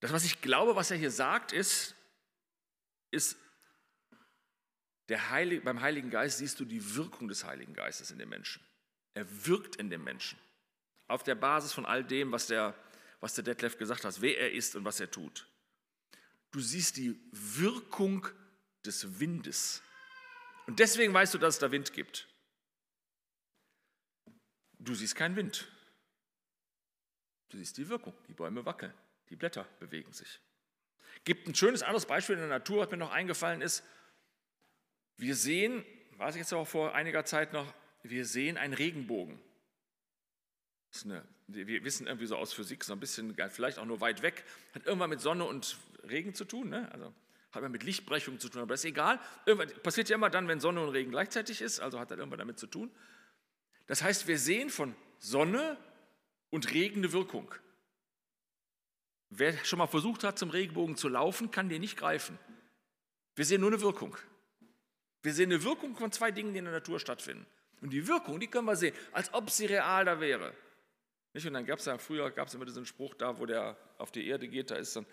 Das, 0.00 0.12
was 0.12 0.24
ich 0.24 0.40
glaube, 0.40 0.76
was 0.76 0.90
er 0.90 0.96
hier 0.96 1.10
sagt, 1.10 1.52
ist, 1.52 1.94
ist 3.10 3.38
Heilige, 5.10 5.62
beim 5.62 5.80
Heiligen 5.80 6.10
Geist 6.10 6.38
siehst 6.38 6.60
du 6.60 6.64
die 6.64 6.94
Wirkung 6.94 7.28
des 7.28 7.44
Heiligen 7.44 7.74
Geistes 7.74 8.10
in 8.10 8.18
den 8.18 8.28
Menschen. 8.28 8.62
Er 9.14 9.46
wirkt 9.46 9.76
in 9.76 9.90
den 9.90 10.02
Menschen. 10.02 10.38
Auf 11.08 11.22
der 11.22 11.34
Basis 11.34 11.72
von 11.72 11.86
all 11.86 12.04
dem, 12.04 12.32
was 12.32 12.46
der, 12.46 12.74
was 13.20 13.34
der 13.34 13.44
Detlef 13.44 13.76
gesagt 13.78 14.04
hat, 14.04 14.20
wer 14.20 14.38
er 14.38 14.52
ist 14.52 14.76
und 14.76 14.84
was 14.84 15.00
er 15.00 15.10
tut. 15.10 15.46
Du 16.50 16.60
siehst 16.60 16.96
die 16.96 17.20
Wirkung 17.32 18.26
des 18.84 19.18
Windes. 19.20 19.82
Und 20.66 20.78
deswegen 20.78 21.12
weißt 21.12 21.34
du, 21.34 21.38
dass 21.38 21.54
es 21.54 21.60
da 21.60 21.70
Wind 21.70 21.92
gibt. 21.92 22.28
Du 24.84 24.94
siehst 24.94 25.16
keinen 25.16 25.34
Wind. 25.36 25.66
Du 27.48 27.56
siehst 27.56 27.76
die 27.78 27.88
Wirkung. 27.88 28.12
Die 28.28 28.34
Bäume 28.34 28.64
wackeln. 28.66 28.92
Die 29.30 29.36
Blätter 29.36 29.66
bewegen 29.80 30.12
sich. 30.12 30.40
Gibt 31.24 31.48
ein 31.48 31.54
schönes 31.54 31.82
anderes 31.82 32.06
Beispiel 32.06 32.34
in 32.34 32.40
der 32.40 32.48
Natur, 32.48 32.82
was 32.82 32.90
mir 32.90 32.98
noch 32.98 33.12
eingefallen 33.12 33.62
ist. 33.62 33.82
Wir 35.16 35.36
sehen, 35.36 35.84
weiß 36.18 36.34
ich 36.34 36.40
jetzt 36.40 36.52
auch 36.52 36.66
vor 36.66 36.94
einiger 36.94 37.24
Zeit 37.24 37.52
noch, 37.52 37.72
wir 38.02 38.26
sehen 38.26 38.58
einen 38.58 38.74
Regenbogen. 38.74 39.38
Eine, 41.04 41.24
wir 41.46 41.84
wissen 41.84 42.06
irgendwie 42.06 42.26
so 42.26 42.36
aus 42.36 42.52
Physik, 42.52 42.84
so 42.84 42.92
ein 42.92 43.00
bisschen, 43.00 43.34
vielleicht 43.50 43.78
auch 43.78 43.84
nur 43.84 44.00
weit 44.00 44.22
weg, 44.22 44.44
hat 44.74 44.86
irgendwann 44.86 45.10
mit 45.10 45.20
Sonne 45.20 45.44
und 45.44 45.78
Regen 46.08 46.34
zu 46.34 46.44
tun. 46.44 46.68
Ne? 46.68 46.90
Also 46.92 47.12
hat 47.52 47.62
man 47.62 47.72
mit 47.72 47.84
Lichtbrechung 47.84 48.38
zu 48.38 48.48
tun, 48.48 48.62
aber 48.62 48.74
das 48.74 48.80
ist 48.80 48.90
egal. 48.90 49.18
Irgendwann, 49.46 49.82
passiert 49.82 50.08
ja 50.08 50.16
immer 50.16 50.30
dann, 50.30 50.46
wenn 50.48 50.60
Sonne 50.60 50.82
und 50.82 50.90
Regen 50.90 51.10
gleichzeitig 51.10 51.62
ist, 51.62 51.80
also 51.80 51.98
hat 51.98 52.10
das 52.10 52.18
irgendwann 52.18 52.40
damit 52.40 52.58
zu 52.58 52.66
tun. 52.66 52.90
Das 53.86 54.02
heißt, 54.02 54.26
wir 54.26 54.38
sehen 54.38 54.70
von 54.70 54.94
Sonne 55.18 55.76
und 56.50 56.72
Regen 56.72 56.98
eine 56.98 57.12
Wirkung. 57.12 57.54
Wer 59.30 59.56
schon 59.64 59.78
mal 59.78 59.86
versucht 59.86 60.24
hat, 60.24 60.38
zum 60.38 60.50
Regenbogen 60.50 60.96
zu 60.96 61.08
laufen, 61.08 61.50
kann 61.50 61.68
den 61.68 61.80
nicht 61.80 61.96
greifen. 61.96 62.38
Wir 63.34 63.44
sehen 63.44 63.60
nur 63.60 63.70
eine 63.70 63.80
Wirkung. 63.80 64.16
Wir 65.22 65.34
sehen 65.34 65.50
eine 65.50 65.62
Wirkung 65.64 65.96
von 65.96 66.12
zwei 66.12 66.30
Dingen, 66.30 66.52
die 66.52 66.58
in 66.58 66.64
der 66.66 66.74
Natur 66.74 67.00
stattfinden. 67.00 67.46
Und 67.80 67.90
die 67.90 68.06
Wirkung, 68.06 68.38
die 68.38 68.46
können 68.46 68.66
wir 68.66 68.76
sehen, 68.76 68.94
als 69.12 69.32
ob 69.34 69.50
sie 69.50 69.66
real 69.66 70.04
da 70.04 70.20
wäre. 70.20 70.54
Nicht? 71.32 71.46
Und 71.46 71.54
dann 71.54 71.66
gab 71.66 71.80
es 71.80 71.84
ja 71.84 71.98
früher 71.98 72.30
gab's 72.30 72.54
immer 72.54 72.64
diesen 72.64 72.86
Spruch 72.86 73.14
da, 73.14 73.38
wo 73.38 73.46
der 73.46 73.76
auf 73.98 74.12
die 74.12 74.26
Erde 74.26 74.48
geht, 74.48 74.70
da 74.70 74.76
ist 74.76 74.96
dann, 74.96 75.06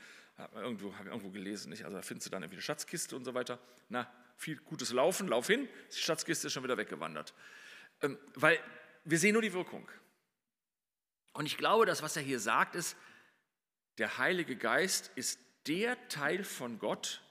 irgendwo, 0.55 0.95
habe 0.95 1.09
irgendwo 1.09 1.29
gelesen, 1.29 1.69
nicht? 1.69 1.83
also 1.83 1.97
da 1.97 2.03
findest 2.03 2.27
du 2.27 2.31
dann 2.31 2.43
irgendwie 2.43 2.57
eine 2.57 2.61
Schatzkiste 2.61 3.15
und 3.15 3.25
so 3.25 3.33
weiter. 3.33 3.59
Na, 3.89 4.11
viel 4.37 4.57
gutes 4.57 4.91
Laufen, 4.91 5.27
lauf 5.27 5.47
hin, 5.47 5.67
die 5.93 5.99
Schatzkiste 5.99 6.47
ist 6.47 6.53
schon 6.53 6.63
wieder 6.63 6.77
weggewandert. 6.77 7.33
Ähm, 8.01 8.17
weil 8.35 8.59
wir 9.03 9.19
sehen 9.19 9.33
nur 9.33 9.41
die 9.41 9.53
Wirkung. 9.53 9.87
Und 11.33 11.45
ich 11.45 11.57
glaube, 11.57 11.85
das, 11.85 12.01
was 12.01 12.15
er 12.15 12.23
hier 12.23 12.39
sagt, 12.39 12.75
ist, 12.75 12.95
der 13.97 14.17
Heilige 14.17 14.55
Geist 14.55 15.11
ist 15.15 15.39
der 15.67 16.07
Teil 16.09 16.43
von 16.43 16.79
Gott 16.79 17.21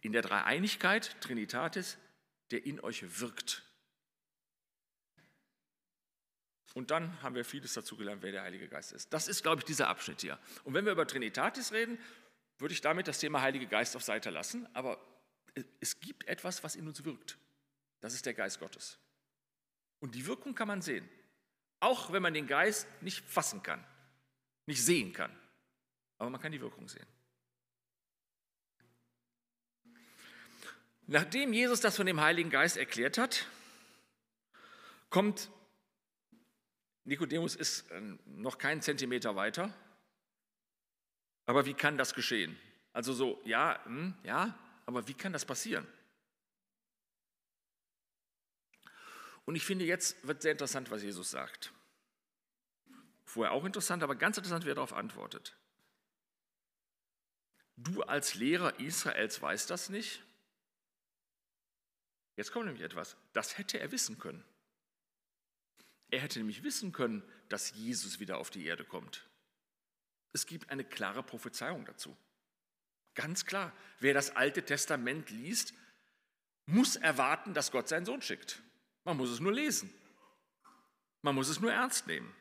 in 0.00 0.12
der 0.12 0.22
Dreieinigkeit, 0.22 1.20
Trinitatis, 1.20 1.98
der 2.50 2.64
in 2.64 2.80
euch 2.80 3.20
wirkt. 3.20 3.62
Und 6.74 6.90
dann 6.90 7.20
haben 7.22 7.34
wir 7.34 7.44
vieles 7.44 7.74
dazu 7.74 7.96
gelernt, 7.96 8.22
wer 8.22 8.32
der 8.32 8.42
Heilige 8.42 8.68
Geist 8.68 8.92
ist. 8.92 9.12
Das 9.12 9.26
ist, 9.26 9.42
glaube 9.42 9.60
ich, 9.60 9.64
dieser 9.64 9.88
Abschnitt 9.88 10.20
hier. 10.20 10.38
Und 10.64 10.74
wenn 10.74 10.84
wir 10.84 10.92
über 10.92 11.06
Trinitatis 11.06 11.72
reden, 11.72 11.98
würde 12.58 12.72
ich 12.72 12.80
damit 12.80 13.08
das 13.08 13.18
Thema 13.18 13.40
Heilige 13.42 13.66
Geist 13.66 13.96
auf 13.96 14.02
Seite 14.02 14.30
lassen. 14.30 14.68
Aber 14.74 15.04
es 15.80 15.98
gibt 15.98 16.24
etwas, 16.28 16.62
was 16.62 16.76
in 16.76 16.86
uns 16.86 17.04
wirkt. 17.04 17.38
Das 18.00 18.14
ist 18.14 18.26
der 18.26 18.34
Geist 18.34 18.58
Gottes. 18.60 18.98
Und 20.00 20.14
die 20.14 20.26
Wirkung 20.26 20.54
kann 20.54 20.68
man 20.68 20.82
sehen. 20.82 21.08
Auch 21.80 22.12
wenn 22.12 22.22
man 22.22 22.34
den 22.34 22.46
Geist 22.46 22.86
nicht 23.02 23.24
fassen 23.24 23.62
kann 23.62 23.84
nicht 24.70 24.84
sehen 24.84 25.12
kann. 25.12 25.36
Aber 26.18 26.30
man 26.30 26.40
kann 26.40 26.52
die 26.52 26.60
Wirkung 26.60 26.88
sehen. 26.88 27.06
Nachdem 31.06 31.52
Jesus 31.52 31.80
das 31.80 31.96
von 31.96 32.06
dem 32.06 32.20
Heiligen 32.20 32.50
Geist 32.50 32.76
erklärt 32.76 33.18
hat, 33.18 33.46
kommt 35.10 35.50
Nikodemus 37.04 37.56
ist 37.56 37.90
äh, 37.90 38.00
noch 38.26 38.58
keinen 38.58 38.80
Zentimeter 38.80 39.34
weiter. 39.34 39.74
Aber 41.46 41.66
wie 41.66 41.74
kann 41.74 41.98
das 41.98 42.14
geschehen? 42.14 42.56
Also 42.92 43.12
so, 43.12 43.40
ja, 43.44 43.84
hm, 43.84 44.14
ja, 44.22 44.56
aber 44.86 45.08
wie 45.08 45.14
kann 45.14 45.32
das 45.32 45.44
passieren? 45.44 45.86
Und 49.50 49.56
ich 49.56 49.64
finde, 49.64 49.84
jetzt 49.84 50.24
wird 50.24 50.42
sehr 50.42 50.52
interessant, 50.52 50.92
was 50.92 51.02
Jesus 51.02 51.32
sagt. 51.32 51.72
Vorher 53.24 53.50
auch 53.50 53.64
interessant, 53.64 54.04
aber 54.04 54.14
ganz 54.14 54.36
interessant, 54.36 54.64
wie 54.64 54.70
er 54.70 54.76
darauf 54.76 54.92
antwortet. 54.92 55.56
Du 57.76 58.04
als 58.04 58.36
Lehrer 58.36 58.78
Israels 58.78 59.42
weißt 59.42 59.68
das 59.68 59.88
nicht? 59.88 60.22
Jetzt 62.36 62.52
kommt 62.52 62.66
nämlich 62.66 62.84
etwas. 62.84 63.16
Das 63.32 63.58
hätte 63.58 63.80
er 63.80 63.90
wissen 63.90 64.20
können. 64.20 64.44
Er 66.12 66.20
hätte 66.20 66.38
nämlich 66.38 66.62
wissen 66.62 66.92
können, 66.92 67.20
dass 67.48 67.72
Jesus 67.72 68.20
wieder 68.20 68.38
auf 68.38 68.50
die 68.50 68.64
Erde 68.64 68.84
kommt. 68.84 69.28
Es 70.32 70.46
gibt 70.46 70.70
eine 70.70 70.84
klare 70.84 71.24
Prophezeiung 71.24 71.84
dazu. 71.86 72.16
Ganz 73.16 73.46
klar, 73.46 73.72
wer 73.98 74.14
das 74.14 74.30
Alte 74.36 74.64
Testament 74.64 75.30
liest, 75.30 75.74
muss 76.66 76.94
erwarten, 76.94 77.52
dass 77.52 77.72
Gott 77.72 77.88
seinen 77.88 78.06
Sohn 78.06 78.22
schickt. 78.22 78.62
Man 79.04 79.16
muss 79.16 79.30
es 79.30 79.40
nur 79.40 79.52
lesen. 79.52 79.92
Man 81.22 81.34
muss 81.34 81.48
es 81.48 81.60
nur 81.60 81.72
ernst 81.72 82.06
nehmen. 82.06 82.34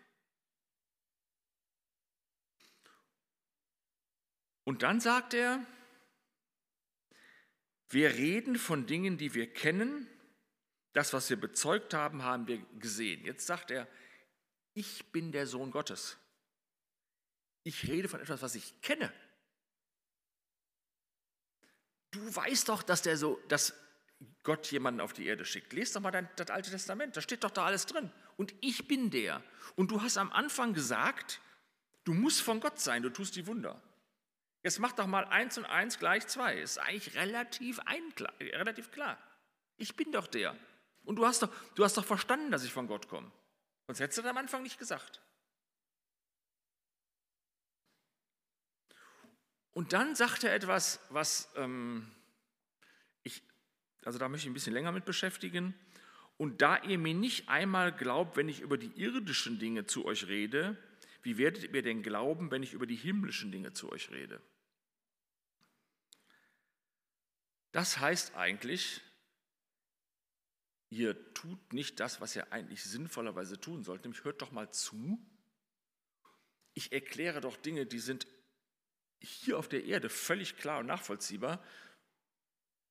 Und 4.63 4.83
dann 4.83 4.99
sagt 4.99 5.33
er, 5.33 5.65
Wir 7.91 8.11
reden 8.11 8.55
von 8.55 8.85
Dingen, 8.85 9.17
die 9.17 9.33
wir 9.33 9.51
kennen. 9.51 10.07
Das, 10.93 11.11
was 11.13 11.29
wir 11.29 11.37
bezeugt 11.37 11.93
haben, 11.93 12.23
haben 12.23 12.47
wir 12.47 12.59
gesehen. 12.79 13.25
Jetzt 13.25 13.47
sagt 13.47 13.71
er, 13.71 13.87
ich 14.73 15.11
bin 15.11 15.31
der 15.31 15.47
Sohn 15.47 15.71
Gottes. 15.71 16.17
Ich 17.63 17.87
rede 17.87 18.07
von 18.07 18.21
etwas, 18.21 18.41
was 18.41 18.55
ich 18.55 18.79
kenne. 18.81 19.11
Du 22.11 22.35
weißt 22.35 22.69
doch, 22.69 22.81
dass, 22.83 23.01
der 23.01 23.17
so, 23.17 23.39
dass 23.47 23.73
Gott 24.43 24.71
jemanden 24.71 25.01
auf 25.01 25.13
die 25.13 25.25
Erde 25.25 25.45
schickt. 25.45 25.73
Lest 25.73 25.95
doch 25.95 26.01
mal 26.01 26.11
dein, 26.11 26.29
das 26.35 26.49
Alte 26.49 26.71
Testament, 26.71 27.17
da 27.17 27.21
steht 27.21 27.43
doch 27.43 27.51
da 27.51 27.65
alles 27.65 27.85
drin. 27.85 28.11
Und 28.37 28.53
ich 28.61 28.87
bin 28.87 29.09
der. 29.11 29.43
Und 29.75 29.91
du 29.91 30.01
hast 30.01 30.17
am 30.17 30.31
Anfang 30.31 30.73
gesagt, 30.73 31.41
du 32.05 32.13
musst 32.13 32.41
von 32.41 32.59
Gott 32.59 32.79
sein, 32.79 33.03
du 33.03 33.09
tust 33.09 33.35
die 33.35 33.47
Wunder. 33.47 33.81
Jetzt 34.63 34.79
mach 34.79 34.91
doch 34.93 35.07
mal 35.07 35.25
eins 35.25 35.57
und 35.57 35.65
eins 35.65 35.99
gleich 35.99 36.27
zwei. 36.27 36.59
Ist 36.59 36.79
eigentlich 36.79 37.15
relativ, 37.15 37.79
einklar, 37.79 38.33
relativ 38.39 38.91
klar. 38.91 39.17
Ich 39.77 39.95
bin 39.95 40.11
doch 40.11 40.27
der. 40.27 40.55
Und 41.05 41.15
du 41.15 41.25
hast 41.25 41.41
doch, 41.41 41.49
du 41.75 41.83
hast 41.83 41.97
doch 41.97 42.05
verstanden, 42.05 42.51
dass 42.51 42.63
ich 42.63 42.73
von 42.73 42.87
Gott 42.87 43.07
komme. 43.07 43.31
Sonst 43.87 43.99
hättest 43.99 44.17
du 44.17 44.21
das 44.21 44.31
am 44.31 44.37
Anfang 44.37 44.63
nicht 44.63 44.77
gesagt. 44.77 45.21
Und 49.71 49.93
dann 49.93 50.15
sagt 50.15 50.43
er 50.43 50.53
etwas, 50.53 50.99
was 51.09 51.49
ähm, 51.55 52.11
also 54.03 54.19
da 54.19 54.29
möchte 54.29 54.47
ich 54.47 54.51
ein 54.51 54.53
bisschen 54.53 54.73
länger 54.73 54.91
mit 54.91 55.05
beschäftigen. 55.05 55.73
Und 56.37 56.61
da 56.61 56.81
ihr 56.83 56.97
mir 56.97 57.13
nicht 57.13 57.49
einmal 57.49 57.91
glaubt, 57.91 58.37
wenn 58.37 58.47
ich 58.47 58.61
über 58.61 58.77
die 58.77 58.91
irdischen 58.95 59.59
Dinge 59.59 59.85
zu 59.85 60.05
euch 60.05 60.27
rede, 60.27 60.77
wie 61.21 61.37
werdet 61.37 61.73
ihr 61.73 61.81
denn 61.81 62.01
glauben, 62.01 62.49
wenn 62.49 62.63
ich 62.63 62.73
über 62.73 62.87
die 62.87 62.95
himmlischen 62.95 63.51
Dinge 63.51 63.73
zu 63.73 63.91
euch 63.91 64.09
rede? 64.11 64.41
Das 67.71 67.99
heißt 67.99 68.35
eigentlich, 68.35 69.01
ihr 70.89 71.33
tut 71.33 71.73
nicht 71.73 71.99
das, 71.99 72.21
was 72.21 72.35
ihr 72.35 72.51
eigentlich 72.51 72.83
sinnvollerweise 72.83 73.59
tun 73.59 73.83
sollt, 73.83 74.03
nämlich 74.03 74.23
hört 74.23 74.41
doch 74.41 74.51
mal 74.51 74.71
zu. 74.71 75.19
Ich 76.73 76.91
erkläre 76.93 77.41
doch 77.41 77.57
Dinge, 77.57 77.85
die 77.85 77.99
sind 77.99 78.25
hier 79.19 79.59
auf 79.59 79.67
der 79.67 79.83
Erde 79.83 80.09
völlig 80.09 80.57
klar 80.57 80.79
und 80.79 80.85
nachvollziehbar. 80.87 81.63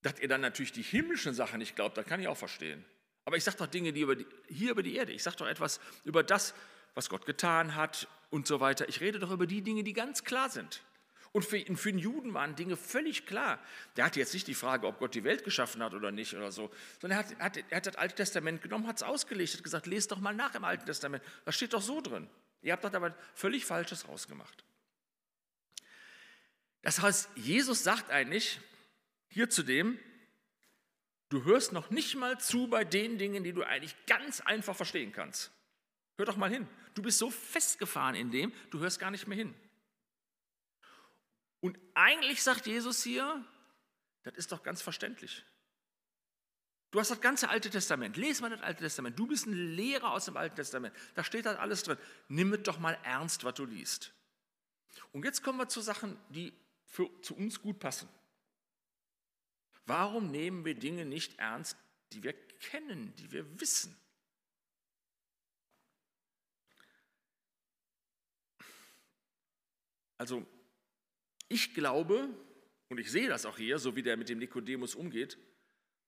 Dass 0.02 0.18
ihr 0.20 0.28
dann 0.28 0.40
natürlich 0.40 0.72
die 0.72 0.82
himmlischen 0.82 1.34
Sachen 1.34 1.58
nicht 1.58 1.76
glaubt, 1.76 1.96
das 1.96 2.06
kann 2.06 2.20
ich 2.20 2.28
auch 2.28 2.36
verstehen. 2.36 2.84
Aber 3.24 3.36
ich 3.36 3.44
sage 3.44 3.58
doch 3.58 3.66
Dinge, 3.66 3.92
die, 3.92 4.00
über 4.00 4.16
die 4.16 4.26
hier 4.48 4.70
über 4.70 4.82
die 4.82 4.94
Erde, 4.94 5.12
ich 5.12 5.22
sage 5.22 5.36
doch 5.36 5.46
etwas 5.46 5.80
über 6.04 6.22
das, 6.22 6.54
was 6.94 7.08
Gott 7.08 7.26
getan 7.26 7.74
hat 7.74 8.08
und 8.30 8.46
so 8.46 8.60
weiter. 8.60 8.88
Ich 8.88 9.00
rede 9.00 9.18
doch 9.18 9.30
über 9.30 9.46
die 9.46 9.62
Dinge, 9.62 9.84
die 9.84 9.92
ganz 9.92 10.24
klar 10.24 10.48
sind. 10.48 10.82
Und 11.32 11.44
für, 11.44 11.60
für 11.76 11.92
den 11.92 11.98
Juden 11.98 12.32
waren 12.34 12.56
Dinge 12.56 12.76
völlig 12.76 13.26
klar. 13.26 13.58
Der 13.96 14.06
hatte 14.06 14.18
jetzt 14.18 14.32
nicht 14.32 14.46
die 14.46 14.54
Frage, 14.54 14.86
ob 14.86 14.98
Gott 14.98 15.14
die 15.14 15.24
Welt 15.24 15.44
geschaffen 15.44 15.82
hat 15.82 15.94
oder 15.94 16.10
nicht 16.10 16.34
oder 16.34 16.50
so, 16.50 16.70
sondern 17.00 17.20
er 17.20 17.44
hat, 17.44 17.56
er 17.56 17.76
hat 17.76 17.86
das 17.86 17.96
Alte 17.96 18.14
Testament 18.14 18.62
genommen, 18.62 18.86
hat 18.86 18.96
es 18.96 19.02
ausgelegt, 19.02 19.54
hat 19.54 19.62
gesagt, 19.62 19.86
lest 19.86 20.10
doch 20.10 20.20
mal 20.20 20.34
nach 20.34 20.54
im 20.54 20.64
Alten 20.64 20.86
Testament. 20.86 21.22
Das 21.44 21.54
steht 21.54 21.74
doch 21.74 21.82
so 21.82 22.00
drin. 22.00 22.28
Ihr 22.62 22.72
habt 22.72 22.82
dort 22.82 22.94
aber 22.94 23.14
völlig 23.34 23.66
Falsches 23.66 24.08
rausgemacht. 24.08 24.64
Das 26.82 27.02
heißt, 27.02 27.30
Jesus 27.36 27.84
sagt 27.84 28.10
eigentlich 28.10 28.60
hier 29.38 29.48
zu 29.48 29.62
dem, 29.62 29.96
du 31.28 31.44
hörst 31.44 31.70
noch 31.70 31.90
nicht 31.90 32.16
mal 32.16 32.40
zu 32.40 32.66
bei 32.66 32.84
den 32.84 33.18
Dingen, 33.18 33.44
die 33.44 33.52
du 33.52 33.62
eigentlich 33.62 33.94
ganz 34.06 34.40
einfach 34.40 34.74
verstehen 34.74 35.12
kannst. 35.12 35.52
Hör 36.16 36.26
doch 36.26 36.36
mal 36.36 36.50
hin. 36.50 36.66
Du 36.94 37.02
bist 37.02 37.18
so 37.18 37.30
festgefahren 37.30 38.16
in 38.16 38.32
dem, 38.32 38.52
du 38.70 38.80
hörst 38.80 38.98
gar 38.98 39.12
nicht 39.12 39.28
mehr 39.28 39.38
hin. 39.38 39.54
Und 41.60 41.78
eigentlich 41.94 42.42
sagt 42.42 42.66
Jesus 42.66 43.04
hier, 43.04 43.44
das 44.24 44.34
ist 44.34 44.50
doch 44.50 44.64
ganz 44.64 44.82
verständlich. 44.82 45.44
Du 46.90 46.98
hast 46.98 47.12
das 47.12 47.20
ganze 47.20 47.48
Alte 47.48 47.70
Testament. 47.70 48.16
Lies 48.16 48.40
mal 48.40 48.50
das 48.50 48.62
Alte 48.62 48.82
Testament. 48.82 49.16
Du 49.16 49.28
bist 49.28 49.46
ein 49.46 49.52
Lehrer 49.52 50.10
aus 50.10 50.24
dem 50.24 50.36
Alten 50.36 50.56
Testament. 50.56 50.96
Da 51.14 51.22
steht 51.22 51.46
das 51.46 51.58
alles 51.58 51.84
drin. 51.84 51.98
Nimm 52.26 52.52
es 52.54 52.64
doch 52.64 52.80
mal 52.80 52.98
ernst, 53.04 53.44
was 53.44 53.54
du 53.54 53.66
liest. 53.66 54.12
Und 55.12 55.24
jetzt 55.24 55.44
kommen 55.44 55.60
wir 55.60 55.68
zu 55.68 55.80
Sachen, 55.80 56.18
die 56.28 56.52
für, 56.86 57.08
zu 57.22 57.36
uns 57.36 57.62
gut 57.62 57.78
passen. 57.78 58.08
Warum 59.88 60.30
nehmen 60.30 60.66
wir 60.66 60.74
Dinge 60.74 61.06
nicht 61.06 61.38
ernst, 61.38 61.74
die 62.12 62.22
wir 62.22 62.34
kennen, 62.34 63.14
die 63.16 63.32
wir 63.32 63.58
wissen? 63.58 63.96
Also, 70.18 70.46
ich 71.48 71.72
glaube, 71.72 72.28
und 72.88 72.98
ich 72.98 73.10
sehe 73.10 73.28
das 73.28 73.46
auch 73.46 73.56
hier, 73.56 73.78
so 73.78 73.96
wie 73.96 74.02
der 74.02 74.18
mit 74.18 74.28
dem 74.28 74.38
Nikodemus 74.38 74.94
umgeht, 74.94 75.38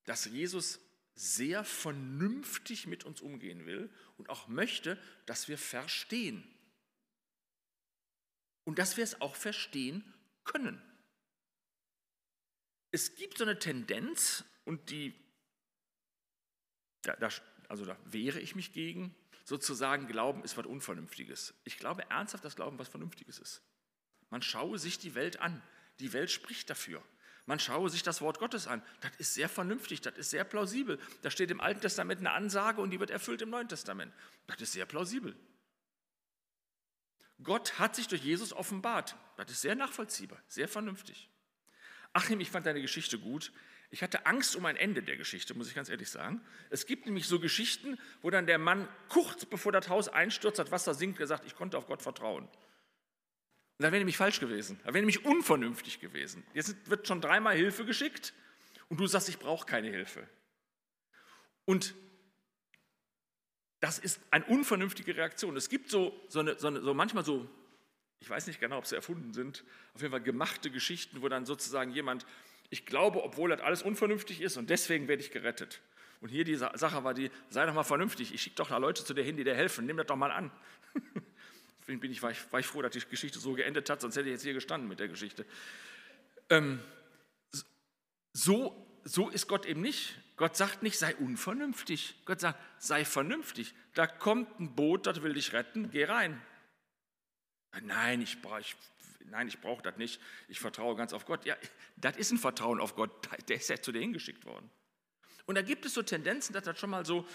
dass 0.05 0.27
Jesus 0.27 0.79
sehr 1.15 1.65
vernünftig 1.65 2.87
mit 2.87 3.05
uns 3.05 3.23
umgehen 3.23 3.65
will 3.65 3.91
und 4.19 4.29
auch 4.29 4.47
möchte, 4.47 4.99
dass 5.25 5.49
wir 5.49 5.57
verstehen. 5.57 6.45
Und 8.65 8.79
dass 8.79 8.99
wir 8.99 9.05
es 9.05 9.23
auch 9.23 9.37
verstehen 9.37 10.05
können. 10.45 10.83
Es 12.91 13.15
gibt 13.15 13.39
so 13.39 13.45
eine 13.45 13.59
Tendenz, 13.59 14.45
und 14.65 14.91
die, 14.91 15.15
da, 17.03 17.15
da, 17.17 17.29
also 17.69 17.85
da 17.85 17.97
wehre 18.05 18.41
ich 18.41 18.55
mich 18.55 18.73
gegen, 18.73 19.15
sozusagen, 19.45 20.07
Glauben 20.07 20.45
ist 20.45 20.57
was 20.57 20.67
Unvernünftiges. 20.67 21.55
Ich 21.65 21.79
glaube 21.79 22.09
ernsthaft, 22.11 22.45
dass 22.45 22.57
Glauben 22.57 22.79
was 22.79 22.89
Vernünftiges 22.89 23.39
ist. 23.39 23.63
Man 24.29 24.43
schaue 24.43 24.79
sich 24.79 24.99
die 24.99 25.15
Welt 25.15 25.41
an. 25.41 25.61
Die 25.99 26.13
Welt 26.13 26.31
spricht 26.31 26.71
dafür. 26.71 27.03
Man 27.47 27.59
schaue 27.59 27.91
sich 27.91 28.05
das 28.05 28.21
Wort 28.21 28.39
Gottes 28.39 28.69
an. 28.69 28.81
Das 29.01 29.11
ist 29.19 29.35
sehr 29.35 29.49
vernünftig, 29.49 30.01
das 30.03 30.17
ist 30.17 30.31
sehr 30.31 30.45
plausibel. 30.45 31.01
Da 31.23 31.31
steht 31.31 31.51
im 31.51 31.61
Alten 31.61 31.81
Testament 31.81 32.21
eine 32.21 32.31
Ansage 32.31 32.81
und 32.81 32.91
die 32.91 33.01
wird 33.01 33.11
erfüllt 33.11 33.43
im 33.43 33.51
Neuen 33.51 33.69
Testament. 33.69 34.15
Das 34.47 34.61
ist 34.61 34.73
sehr 34.73 34.87
plausibel. 34.87 35.35
Gott 37.43 37.79
hat 37.79 37.97
sich 37.97 38.07
durch 38.07 38.23
Jesus 38.23 38.53
offenbart. 38.53 39.17
Das 39.37 39.51
ist 39.51 39.63
sehr 39.63 39.75
nachvollziehbar, 39.75 40.41
sehr 40.47 40.69
vernünftig. 40.69 41.29
Achim, 42.13 42.41
ich 42.41 42.51
fand 42.51 42.67
deine 42.67 42.81
Geschichte 42.81 43.19
gut. 43.19 43.53
Ich 43.91 44.03
hatte 44.03 44.27
Angst 44.27 44.55
um 44.55 44.67
ein 44.67 44.77
Ende 44.77 45.03
der 45.03 45.17
Geschichte, 45.17 45.55
muss 45.55 45.69
ich 45.69 45.75
ganz 45.75 45.89
ehrlich 45.89 46.09
sagen. 46.09 46.41
Es 46.71 46.87
gibt 46.87 47.07
nämlich 47.07 47.27
so 47.27 47.41
Geschichten, 47.41 47.99
wo 48.23 48.31
dann 48.31 48.47
der 48.47 48.59
Mann 48.59 48.89
kurz 49.09 49.45
bevor 49.45 49.73
das 49.73 49.89
Haus 49.89 50.09
einstürzt, 50.09 50.59
das 50.59 50.71
Wasser 50.71 50.95
sinkt, 50.95 51.19
gesagt, 51.19 51.45
ich 51.45 51.57
konnte 51.57 51.77
auf 51.77 51.87
Gott 51.87 52.03
vertrauen. 52.03 52.45
Und 52.45 53.85
da 53.85 53.91
wäre 53.91 53.99
nämlich 53.99 54.17
falsch 54.17 54.39
gewesen. 54.39 54.79
Da 54.85 54.89
wäre 54.89 54.99
nämlich 54.99 55.25
unvernünftig 55.25 56.01
gewesen. 56.01 56.45
Jetzt 56.55 56.89
wird 56.89 57.09
schon 57.09 57.21
dreimal 57.21 57.57
Hilfe 57.57 57.85
geschickt 57.85 58.33
und 58.89 59.01
du 59.01 59.07
sagst, 59.07 59.29
ich 59.29 59.39
brauche 59.39 59.67
keine 59.67 59.89
Hilfe. 59.89 60.29
Und 61.65 61.95
das 63.81 63.99
ist 63.99 64.21
eine 64.31 64.45
unvernünftige 64.45 65.17
Reaktion. 65.17 65.57
Es 65.57 65.69
gibt 65.69 65.91
so, 65.91 66.15
so, 66.29 66.41
eine, 66.41 66.59
so, 66.59 66.67
eine, 66.69 66.81
so 66.81 66.95
manchmal 66.95 67.25
so, 67.25 67.49
ich 68.21 68.29
weiß 68.29 68.47
nicht 68.47 68.61
genau, 68.61 68.79
ob 68.79 68.87
sie 68.87 68.95
erfunden 68.95 69.33
sind, 69.33 69.65
auf 69.95 70.03
jeden 70.03 70.13
Fall 70.13 70.21
gemachte 70.21 70.71
Geschichten, 70.71 71.23
wo 71.23 71.29
dann 71.29 71.47
sozusagen 71.47 71.91
jemand, 71.91 72.27
ich 72.69 72.87
glaube, 72.87 73.23
obwohl 73.25 73.51
das 73.51 73.61
alles 73.61 73.83
unvernünftig 73.83 74.41
ist 74.41 74.57
und 74.57 74.71
deswegen 74.71 75.09
werde 75.09 75.23
ich 75.23 75.31
gerettet. 75.31 75.81
Und 76.21 76.29
hier 76.29 76.45
die 76.45 76.55
Sache 76.55 77.03
war 77.03 77.15
die, 77.15 77.31
sei 77.49 77.65
doch 77.65 77.73
mal 77.73 77.83
vernünftig, 77.83 78.35
ich 78.35 78.43
schicke 78.43 78.57
doch 78.57 78.69
da 78.69 78.77
Leute 78.77 79.05
zu 79.05 79.15
dir 79.15 79.25
hin, 79.25 79.37
die 79.37 79.45
dir 79.45 79.55
helfen, 79.55 79.87
nimm 79.87 79.97
das 79.97 80.07
doch 80.07 80.17
mal 80.17 80.31
an. 80.31 80.51
Deswegen 81.81 82.01
bin 82.01 82.13
ich, 82.13 82.23
war, 82.23 82.31
ich, 82.31 82.53
war 82.53 82.61
ich 82.61 82.67
froh, 82.67 82.83
dass 82.83 82.93
die 82.93 83.01
Geschichte 83.01 83.39
so 83.39 83.55
geendet 83.55 83.89
hat, 83.89 84.03
sonst 84.03 84.17
hätte 84.17 84.29
ich 84.29 84.35
jetzt 84.35 84.43
hier 84.43 84.53
gestanden 84.53 84.87
mit 84.87 85.01
der 85.01 85.09
Geschichte. 85.09 85.47
Ähm, 86.51 86.81
so, 88.35 88.87
so 89.03 89.31
ist 89.31 89.49
Gott 89.49 89.65
eben 89.65 89.81
nicht. 89.81 90.19
Gott 90.37 90.57
sagt 90.57 90.83
nicht, 90.83 90.99
sei 90.99 91.17
unvernünftig. 91.17 92.15
Gott 92.27 92.41
sagt, 92.41 92.59
sei 92.79 93.05
vernünftig. 93.05 93.75
Da 93.95 94.07
kommt 94.07 94.61
ein 94.61 94.75
Boot, 94.75 95.07
das 95.07 95.23
will 95.23 95.33
dich 95.33 95.53
retten, 95.55 95.91
geh 95.91 96.05
rein. 96.05 96.41
Nein, 97.83 98.23
ich 98.23 98.43
brauche 98.43 98.61
ich, 98.61 98.77
ich 99.47 99.61
brauche 99.61 99.83
das 99.83 99.97
nicht. 99.97 100.21
Ich 100.49 100.59
vertraue 100.59 100.97
ganz 100.97 101.13
auf 101.13 101.25
Gott. 101.25 101.45
Ja, 101.45 101.57
das 101.97 102.17
ist 102.17 102.33
ein 102.33 102.39
Vertrauen 102.39 102.81
auf 102.81 102.95
Gott. 102.95 103.29
Der 103.49 103.57
ist 103.57 103.69
ja 103.69 103.81
zu 103.81 103.93
dir 103.93 104.01
hingeschickt 104.01 104.45
worden. 104.45 104.71
Und 105.47 105.55
da 105.55 105.63
gibt 105.63 105.85
es 105.85 105.95
so 105.95 106.03
Tendenzen, 106.03 106.53
dass 106.53 106.65
das 106.65 106.79
schon 106.79 106.91
mal 106.91 107.05
so, 107.05 107.27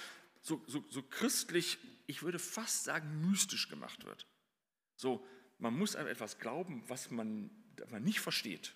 so, 0.41 0.63
so, 0.67 0.83
so 0.89 1.01
christlich, 1.01 1.77
ich 2.07 2.23
würde 2.23 2.39
fast 2.39 2.83
sagen, 2.83 3.29
mystisch 3.29 3.69
gemacht 3.69 4.05
wird. 4.05 4.25
So, 4.95 5.25
man 5.57 5.73
muss 5.77 5.95
an 5.95 6.07
etwas 6.07 6.39
glauben, 6.39 6.83
was 6.87 7.11
man, 7.11 7.49
man 7.89 8.03
nicht 8.03 8.19
versteht. 8.19 8.73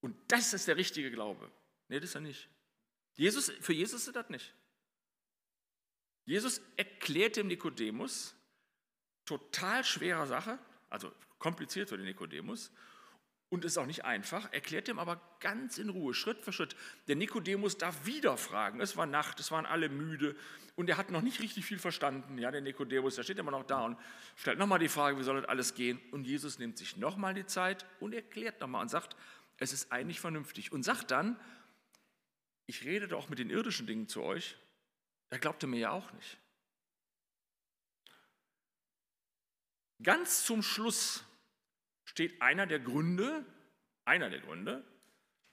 Und 0.00 0.16
das 0.28 0.54
ist 0.54 0.68
der 0.68 0.76
richtige 0.76 1.10
Glaube. 1.10 1.50
Nee, 1.88 2.00
das 2.00 2.10
ist 2.10 2.14
er 2.14 2.20
nicht. 2.20 2.48
Jesus, 3.16 3.50
für 3.60 3.72
Jesus 3.72 4.06
ist 4.06 4.14
das 4.14 4.28
nicht. 4.28 4.54
Jesus 6.24 6.60
erklärt 6.76 7.36
dem 7.36 7.46
Nikodemus, 7.46 8.35
total 9.26 9.84
schwere 9.84 10.26
Sache, 10.26 10.58
also 10.88 11.12
kompliziert 11.38 11.90
für 11.90 11.98
den 11.98 12.06
Nikodemus, 12.06 12.72
und 13.48 13.64
ist 13.64 13.78
auch 13.78 13.86
nicht 13.86 14.04
einfach, 14.04 14.52
erklärt 14.52 14.88
ihm 14.88 14.98
aber 14.98 15.20
ganz 15.40 15.78
in 15.78 15.88
Ruhe, 15.88 16.14
Schritt 16.14 16.42
für 16.42 16.52
Schritt. 16.52 16.74
Der 17.06 17.14
Nikodemus 17.14 17.78
darf 17.78 18.04
wieder 18.04 18.36
fragen. 18.36 18.80
Es 18.80 18.96
war 18.96 19.06
Nacht, 19.06 19.38
es 19.38 19.52
waren 19.52 19.66
alle 19.66 19.88
müde 19.88 20.34
und 20.74 20.90
er 20.90 20.96
hat 20.96 21.10
noch 21.10 21.22
nicht 21.22 21.40
richtig 21.40 21.64
viel 21.64 21.78
verstanden. 21.78 22.38
Ja, 22.38 22.50
der 22.50 22.60
Nikodemus, 22.60 23.14
der 23.14 23.22
steht 23.22 23.38
immer 23.38 23.52
noch 23.52 23.64
da 23.64 23.84
und 23.84 23.98
stellt 24.34 24.58
nochmal 24.58 24.80
die 24.80 24.88
Frage, 24.88 25.18
wie 25.18 25.22
soll 25.22 25.40
das 25.40 25.48
alles 25.48 25.74
gehen? 25.74 26.00
Und 26.10 26.26
Jesus 26.26 26.58
nimmt 26.58 26.76
sich 26.76 26.96
nochmal 26.96 27.34
die 27.34 27.46
Zeit 27.46 27.86
und 28.00 28.14
erklärt 28.14 28.60
nochmal 28.60 28.82
und 28.82 28.88
sagt, 28.88 29.16
es 29.58 29.72
ist 29.72 29.92
eigentlich 29.92 30.18
vernünftig 30.18 30.72
und 30.72 30.82
sagt 30.82 31.12
dann, 31.12 31.38
ich 32.66 32.84
rede 32.84 33.06
doch 33.06 33.28
mit 33.28 33.38
den 33.38 33.50
irdischen 33.50 33.86
Dingen 33.86 34.08
zu 34.08 34.22
euch, 34.22 34.56
er 35.30 35.38
glaubte 35.38 35.68
mir 35.68 35.78
ja 35.78 35.90
auch 35.92 36.12
nicht. 36.12 36.38
Ganz 40.02 40.44
zum 40.44 40.62
Schluss 40.62 41.24
steht 42.04 42.40
einer 42.42 42.66
der 42.66 42.80
Gründe, 42.80 43.44
einer 44.04 44.30
der 44.30 44.40
Gründe, 44.40 44.84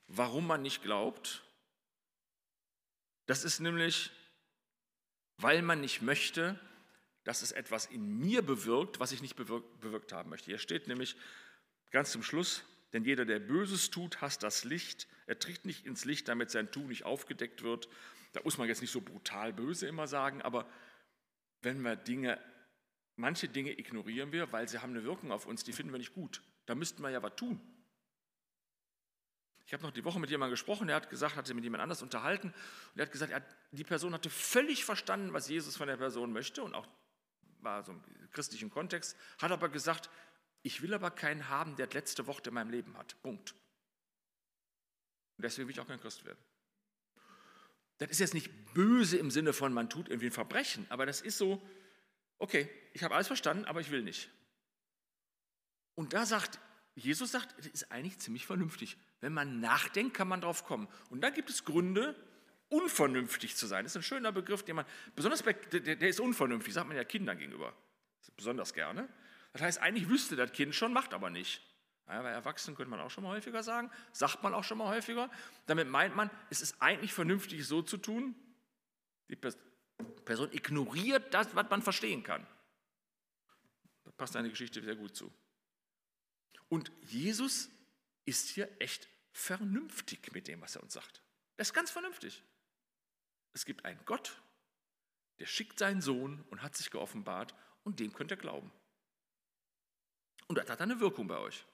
warum 0.07 0.47
man 0.47 0.61
nicht 0.61 0.83
glaubt. 0.83 1.43
Das 3.25 3.43
ist 3.43 3.59
nämlich, 3.59 4.11
weil 5.37 5.61
man 5.61 5.81
nicht 5.81 6.01
möchte, 6.01 6.59
dass 7.23 7.41
es 7.41 7.51
etwas 7.53 7.85
in 7.85 8.19
mir 8.19 8.41
bewirkt, 8.41 8.99
was 8.99 9.13
ich 9.13 9.21
nicht 9.21 9.35
bewirkt, 9.35 9.79
bewirkt 9.79 10.11
haben 10.11 10.29
möchte. 10.29 10.47
Hier 10.47 10.59
steht 10.59 10.87
nämlich 10.87 11.15
ganz 11.91 12.11
zum 12.11 12.21
Schluss, 12.21 12.63
denn 12.91 13.05
jeder, 13.05 13.25
der 13.25 13.39
Böses 13.39 13.89
tut, 13.89 14.21
hasst 14.21 14.43
das 14.43 14.65
Licht. 14.65 15.07
Er 15.25 15.39
tritt 15.39 15.65
nicht 15.65 15.85
ins 15.85 16.03
Licht, 16.05 16.27
damit 16.27 16.51
sein 16.51 16.71
Tun 16.71 16.87
nicht 16.87 17.05
aufgedeckt 17.05 17.63
wird. 17.63 17.87
Da 18.33 18.41
muss 18.43 18.57
man 18.57 18.67
jetzt 18.67 18.81
nicht 18.81 18.91
so 18.91 18.99
brutal 18.99 19.53
böse 19.53 19.87
immer 19.87 20.07
sagen, 20.07 20.41
aber 20.41 20.69
wenn 21.61 21.81
wir 21.81 21.95
Dinge, 21.95 22.39
manche 23.15 23.47
Dinge 23.47 23.77
ignorieren 23.77 24.31
wir, 24.31 24.51
weil 24.51 24.67
sie 24.67 24.79
haben 24.79 24.91
eine 24.91 25.03
Wirkung 25.03 25.31
auf 25.31 25.45
uns, 25.45 25.63
die 25.63 25.73
finden 25.73 25.91
wir 25.91 25.99
nicht 25.99 26.13
gut. 26.13 26.41
Da 26.65 26.75
müssten 26.75 27.01
wir 27.01 27.09
ja 27.09 27.21
was 27.21 27.35
tun. 27.35 27.59
Ich 29.65 29.73
habe 29.73 29.83
noch 29.83 29.91
die 29.91 30.03
Woche 30.03 30.19
mit 30.19 30.29
jemandem 30.29 30.53
gesprochen, 30.53 30.87
der 30.87 30.97
hat 30.97 31.09
gesagt, 31.09 31.35
hatte 31.35 31.53
mit 31.53 31.63
jemand 31.63 31.81
anders 31.81 32.01
unterhalten 32.01 32.49
und 32.49 32.97
der 32.97 33.05
hat 33.05 33.11
gesagt, 33.11 33.33
hat, 33.33 33.43
die 33.71 33.83
Person 33.83 34.13
hatte 34.13 34.29
völlig 34.29 34.83
verstanden, 34.83 35.33
was 35.33 35.47
Jesus 35.47 35.77
von 35.77 35.87
der 35.87 35.97
Person 35.97 36.33
möchte 36.33 36.63
und 36.63 36.75
auch 36.75 36.87
war 37.61 37.83
so 37.83 37.93
im 37.93 38.01
christlichen 38.31 38.69
Kontext, 38.69 39.15
hat 39.39 39.51
aber 39.51 39.69
gesagt, 39.69 40.09
ich 40.63 40.81
will 40.81 40.93
aber 40.93 41.11
keinen 41.11 41.49
haben, 41.49 41.75
der 41.75 41.87
das 41.87 41.93
letzte 41.93 42.27
Wort 42.27 42.45
in 42.47 42.53
meinem 42.53 42.71
Leben 42.71 42.97
hat. 42.97 43.21
Punkt. 43.21 43.55
Und 45.37 45.43
deswegen 45.43 45.67
will 45.67 45.73
ich 45.73 45.79
auch 45.79 45.87
kein 45.87 45.99
Christ 45.99 46.25
werden. 46.25 46.39
Das 47.99 48.09
ist 48.09 48.19
jetzt 48.19 48.33
nicht 48.33 48.73
böse 48.73 49.17
im 49.17 49.31
Sinne 49.31 49.53
von, 49.53 49.73
man 49.73 49.89
tut 49.89 50.09
irgendwie 50.09 50.27
ein 50.27 50.33
Verbrechen, 50.33 50.85
aber 50.89 51.05
das 51.05 51.21
ist 51.21 51.37
so, 51.37 51.61
okay, 52.39 52.69
ich 52.93 53.03
habe 53.03 53.15
alles 53.15 53.27
verstanden, 53.27 53.65
aber 53.65 53.81
ich 53.81 53.91
will 53.91 54.03
nicht. 54.03 54.29
Und 55.95 56.13
da 56.13 56.25
sagt, 56.25 56.59
Jesus 56.95 57.31
sagt, 57.31 57.55
das 57.57 57.67
ist 57.67 57.91
eigentlich 57.91 58.19
ziemlich 58.19 58.45
vernünftig. 58.45 58.97
Wenn 59.21 59.33
man 59.33 59.59
nachdenkt, 59.59 60.15
kann 60.15 60.27
man 60.27 60.41
drauf 60.41 60.65
kommen. 60.65 60.87
Und 61.09 61.21
da 61.21 61.29
gibt 61.29 61.49
es 61.49 61.65
Gründe, 61.65 62.15
unvernünftig 62.69 63.55
zu 63.55 63.67
sein. 63.67 63.85
Das 63.85 63.93
ist 63.93 63.97
ein 63.97 64.03
schöner 64.03 64.31
Begriff, 64.31 64.63
den 64.63 64.77
man, 64.77 64.85
besonders 65.15 65.43
bei, 65.43 65.53
der, 65.53 65.95
der 65.95 66.09
ist 66.09 66.19
unvernünftig, 66.19 66.73
sagt 66.73 66.87
man 66.87 66.97
ja 66.97 67.03
Kindern 67.03 67.37
gegenüber. 67.37 67.73
Besonders 68.35 68.73
gerne. 68.73 69.07
Das 69.53 69.61
heißt, 69.61 69.81
eigentlich 69.81 70.09
wüsste 70.09 70.35
das 70.35 70.51
Kind 70.51 70.73
schon, 70.73 70.93
macht 70.93 71.13
aber 71.13 71.29
nicht. 71.29 71.61
Ja, 72.07 72.21
bei 72.21 72.31
Erwachsenen 72.31 72.75
könnte 72.75 72.89
man 72.89 72.99
auch 72.99 73.09
schon 73.09 73.23
mal 73.23 73.31
häufiger 73.31 73.63
sagen, 73.63 73.89
sagt 74.11 74.43
man 74.43 74.53
auch 74.53 74.63
schon 74.63 74.77
mal 74.77 74.87
häufiger. 74.87 75.29
Damit 75.67 75.87
meint 75.87 76.15
man, 76.15 76.29
es 76.49 76.61
ist 76.61 76.81
eigentlich 76.81 77.13
vernünftig 77.13 77.65
so 77.65 77.81
zu 77.81 77.97
tun, 77.97 78.35
die 79.29 79.35
Person 80.03 80.51
ignoriert 80.51 81.33
das, 81.33 81.55
was 81.55 81.69
man 81.69 81.81
verstehen 81.81 82.23
kann. 82.23 82.45
Da 84.03 84.11
passt 84.11 84.35
eine 84.35 84.49
Geschichte 84.49 84.81
sehr 84.81 84.95
gut 84.95 85.15
zu. 85.15 85.31
Und 86.69 86.91
Jesus 87.01 87.69
ist 88.25 88.49
hier 88.49 88.69
echt 88.81 89.07
vernünftig 89.31 90.31
mit 90.33 90.47
dem, 90.47 90.61
was 90.61 90.75
er 90.75 90.83
uns 90.83 90.93
sagt. 90.93 91.21
Er 91.57 91.61
ist 91.61 91.73
ganz 91.73 91.91
vernünftig. 91.91 92.43
Es 93.53 93.65
gibt 93.65 93.85
einen 93.85 94.03
Gott, 94.05 94.41
der 95.39 95.45
schickt 95.45 95.79
seinen 95.79 96.01
Sohn 96.01 96.41
und 96.49 96.61
hat 96.61 96.75
sich 96.75 96.89
geoffenbart 96.89 97.53
und 97.83 97.99
dem 97.99 98.13
könnt 98.13 98.31
ihr 98.31 98.37
glauben. 98.37 98.71
Und 100.47 100.57
das 100.57 100.69
hat 100.69 100.81
eine 100.81 100.99
Wirkung 100.99 101.27
bei 101.27 101.37
euch. 101.37 101.65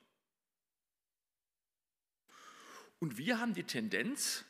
Und 2.99 3.17
wir 3.17 3.39
haben 3.39 3.53
die 3.53 3.63
Tendenz, 3.63 4.45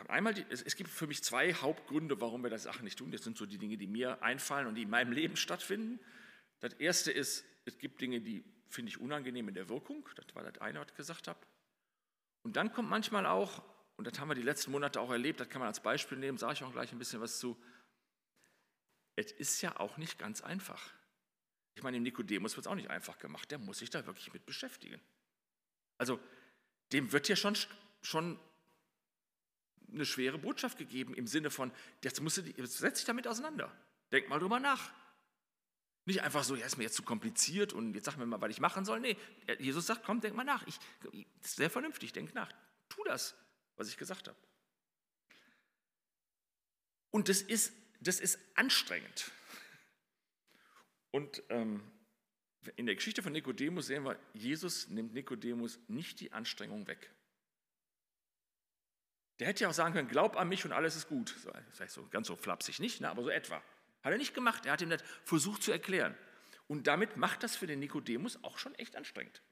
haben 0.00 0.10
einmal 0.10 0.34
die, 0.34 0.44
es, 0.50 0.62
es, 0.62 0.76
gibt 0.76 0.90
für 0.90 1.06
mich 1.06 1.22
zwei 1.22 1.52
Hauptgründe, 1.52 2.20
warum 2.20 2.42
wir 2.42 2.50
das 2.50 2.62
Sachen 2.62 2.84
nicht 2.84 2.98
tun. 2.98 3.10
Das 3.10 3.22
sind 3.22 3.36
so 3.36 3.46
die 3.46 3.58
Dinge, 3.58 3.76
die 3.76 3.86
mir 3.86 4.22
einfallen 4.22 4.66
und 4.66 4.74
die 4.74 4.82
in 4.82 4.90
meinem 4.90 5.12
Leben 5.12 5.36
stattfinden. 5.36 6.00
Das 6.60 6.72
erste 6.74 7.12
ist, 7.12 7.44
es 7.64 7.78
gibt 7.78 8.00
Dinge, 8.00 8.20
die 8.20 8.44
finde 8.68 8.90
ich 8.90 9.00
unangenehm 9.00 9.48
in 9.48 9.54
der 9.54 9.68
Wirkung. 9.68 10.08
Das 10.16 10.34
war 10.34 10.42
das 10.42 10.60
eine, 10.60 10.80
was 10.80 10.88
ich 10.88 10.96
gesagt 10.96 11.28
habe. 11.28 11.38
Und 12.42 12.56
dann 12.56 12.72
kommt 12.72 12.88
manchmal 12.88 13.26
auch, 13.26 13.62
und 13.96 14.06
das 14.06 14.18
haben 14.18 14.28
wir 14.28 14.34
die 14.34 14.42
letzten 14.42 14.70
Monate 14.70 15.00
auch 15.00 15.10
erlebt, 15.10 15.40
das 15.40 15.48
kann 15.48 15.60
man 15.60 15.68
als 15.68 15.80
Beispiel 15.80 16.18
nehmen, 16.18 16.38
sage 16.38 16.54
ich 16.54 16.64
auch 16.64 16.72
gleich 16.72 16.92
ein 16.92 16.98
bisschen 16.98 17.20
was 17.20 17.38
zu. 17.38 17.56
Es 19.16 19.32
ist 19.32 19.62
ja 19.62 19.78
auch 19.78 19.96
nicht 19.96 20.18
ganz 20.18 20.40
einfach. 20.40 20.92
Ich 21.76 21.82
meine, 21.82 21.96
dem 21.96 22.02
Nikodemus 22.02 22.56
wird 22.56 22.66
es 22.66 22.70
auch 22.70 22.74
nicht 22.74 22.90
einfach 22.90 23.18
gemacht. 23.18 23.50
Der 23.50 23.58
muss 23.58 23.78
sich 23.78 23.90
da 23.90 24.04
wirklich 24.06 24.32
mit 24.32 24.46
beschäftigen. 24.46 25.00
Also 25.98 26.20
dem 26.92 27.12
wird 27.12 27.28
ja 27.28 27.36
schon, 27.36 27.56
schon 28.02 28.38
eine 29.94 30.06
schwere 30.06 30.38
Botschaft 30.38 30.78
gegeben 30.78 31.14
im 31.14 31.26
Sinne 31.26 31.50
von, 31.50 31.72
jetzt, 32.02 32.20
musst 32.20 32.38
du, 32.38 32.42
jetzt 32.42 32.78
setz 32.78 32.98
dich 32.98 33.06
damit 33.06 33.26
auseinander. 33.26 33.74
Denk 34.12 34.28
mal 34.28 34.38
drüber 34.38 34.60
nach. 34.60 34.92
Nicht 36.06 36.22
einfach 36.22 36.44
so, 36.44 36.54
ja, 36.54 36.66
ist 36.66 36.76
mir 36.76 36.84
jetzt 36.84 36.96
zu 36.96 37.02
kompliziert 37.02 37.72
und 37.72 37.94
jetzt 37.94 38.04
sag 38.04 38.16
mir 38.16 38.26
mal, 38.26 38.40
was 38.40 38.50
ich 38.50 38.60
machen 38.60 38.84
soll. 38.84 39.00
Nee, 39.00 39.16
Jesus 39.58 39.86
sagt, 39.86 40.04
komm, 40.04 40.20
denk 40.20 40.36
mal 40.36 40.44
nach. 40.44 40.66
Ich, 40.66 40.78
das 41.00 41.50
ist 41.50 41.56
sehr 41.56 41.70
vernünftig, 41.70 42.12
denk 42.12 42.34
nach. 42.34 42.52
Tu 42.90 43.02
das, 43.04 43.34
was 43.76 43.88
ich 43.88 43.96
gesagt 43.96 44.28
habe. 44.28 44.38
Und 47.10 47.28
das 47.28 47.40
ist, 47.40 47.72
das 48.00 48.20
ist 48.20 48.38
anstrengend. 48.54 49.30
Und 51.10 51.42
ähm, 51.48 51.80
in 52.76 52.86
der 52.86 52.96
Geschichte 52.96 53.22
von 53.22 53.32
Nikodemus 53.32 53.86
sehen 53.86 54.04
wir, 54.04 54.18
Jesus 54.32 54.88
nimmt 54.88 55.14
Nikodemus 55.14 55.78
nicht 55.88 56.20
die 56.20 56.32
Anstrengung 56.32 56.86
weg. 56.86 57.10
Der 59.40 59.48
hätte 59.48 59.64
ja 59.64 59.68
auch 59.68 59.74
sagen 59.74 59.94
können, 59.94 60.08
glaub 60.08 60.36
an 60.36 60.48
mich 60.48 60.64
und 60.64 60.72
alles 60.72 60.96
ist 60.96 61.08
gut. 61.08 61.34
Vielleicht 61.72 61.92
so 61.92 62.06
ganz 62.08 62.28
so 62.28 62.36
flapsig 62.36 62.78
nicht, 62.78 63.00
ne, 63.00 63.10
aber 63.10 63.22
so 63.22 63.30
etwa. 63.30 63.56
Hat 64.02 64.12
er 64.12 64.18
nicht 64.18 64.34
gemacht. 64.34 64.66
Er 64.66 64.72
hat 64.72 64.82
ihm 64.82 64.90
das 64.90 65.02
versucht 65.24 65.62
zu 65.62 65.72
erklären. 65.72 66.14
Und 66.68 66.86
damit 66.86 67.16
macht 67.16 67.42
das 67.42 67.56
für 67.56 67.66
den 67.66 67.80
Nikodemus 67.80 68.42
auch 68.44 68.58
schon 68.58 68.74
echt 68.76 68.96
anstrengend. 68.96 69.42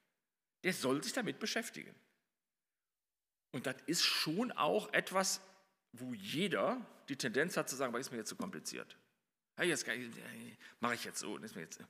Der 0.62 0.72
soll 0.72 1.02
sich 1.02 1.12
damit 1.12 1.38
beschäftigen. 1.38 1.94
Und 3.50 3.66
das 3.66 3.76
ist 3.86 4.02
schon 4.02 4.52
auch 4.52 4.92
etwas, 4.92 5.40
wo 5.92 6.14
jeder 6.14 6.86
die 7.08 7.16
Tendenz 7.16 7.56
hat 7.56 7.68
zu 7.68 7.76
sagen, 7.76 7.92
was 7.92 8.00
ist 8.00 8.10
mir 8.10 8.18
jetzt 8.18 8.28
zu 8.28 8.36
kompliziert. 8.36 8.96
Jetzt 9.60 9.86
mache 10.80 10.94
ich 10.94 11.04
jetzt 11.04 11.18
so. 11.18 11.36
ist 11.36 11.54
mir 11.54 11.62
jetzt, 11.62 11.80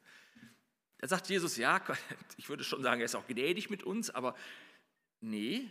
da 0.99 1.09
sagt 1.09 1.29
Jesus, 1.29 1.57
ja, 1.57 1.81
ich 2.37 2.49
würde 2.49 2.65
schon 2.65 2.83
sagen, 2.83 3.01
er 3.01 3.05
ist 3.05 3.15
auch 3.15 3.27
gnädig 3.27 3.71
mit 3.71 3.85
uns, 3.85 4.11
aber 4.11 4.37
nee, 5.21 5.71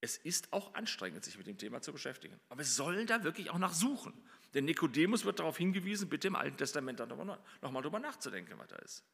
es 0.00 0.16
ist 0.16 0.52
auch 0.52 0.74
anstrengend, 0.74 1.24
sich 1.24 1.36
mit 1.36 1.46
dem 1.46 1.58
Thema 1.58 1.82
zu 1.82 1.92
beschäftigen. 1.92 2.38
Aber 2.48 2.58
wir 2.58 2.64
sollen 2.64 3.06
da 3.06 3.22
wirklich 3.22 3.50
auch 3.50 3.58
nachsuchen. 3.58 4.12
Denn 4.54 4.64
Nikodemus 4.64 5.24
wird 5.24 5.38
darauf 5.38 5.58
hingewiesen, 5.58 6.08
bitte 6.08 6.28
im 6.28 6.36
Alten 6.36 6.56
Testament 6.56 7.00
dann 7.00 7.10
nochmal 7.10 7.38
noch 7.60 7.82
drüber 7.82 8.00
nachzudenken, 8.00 8.58
was 8.58 8.68
da 8.68 8.76
ist. 8.76 9.04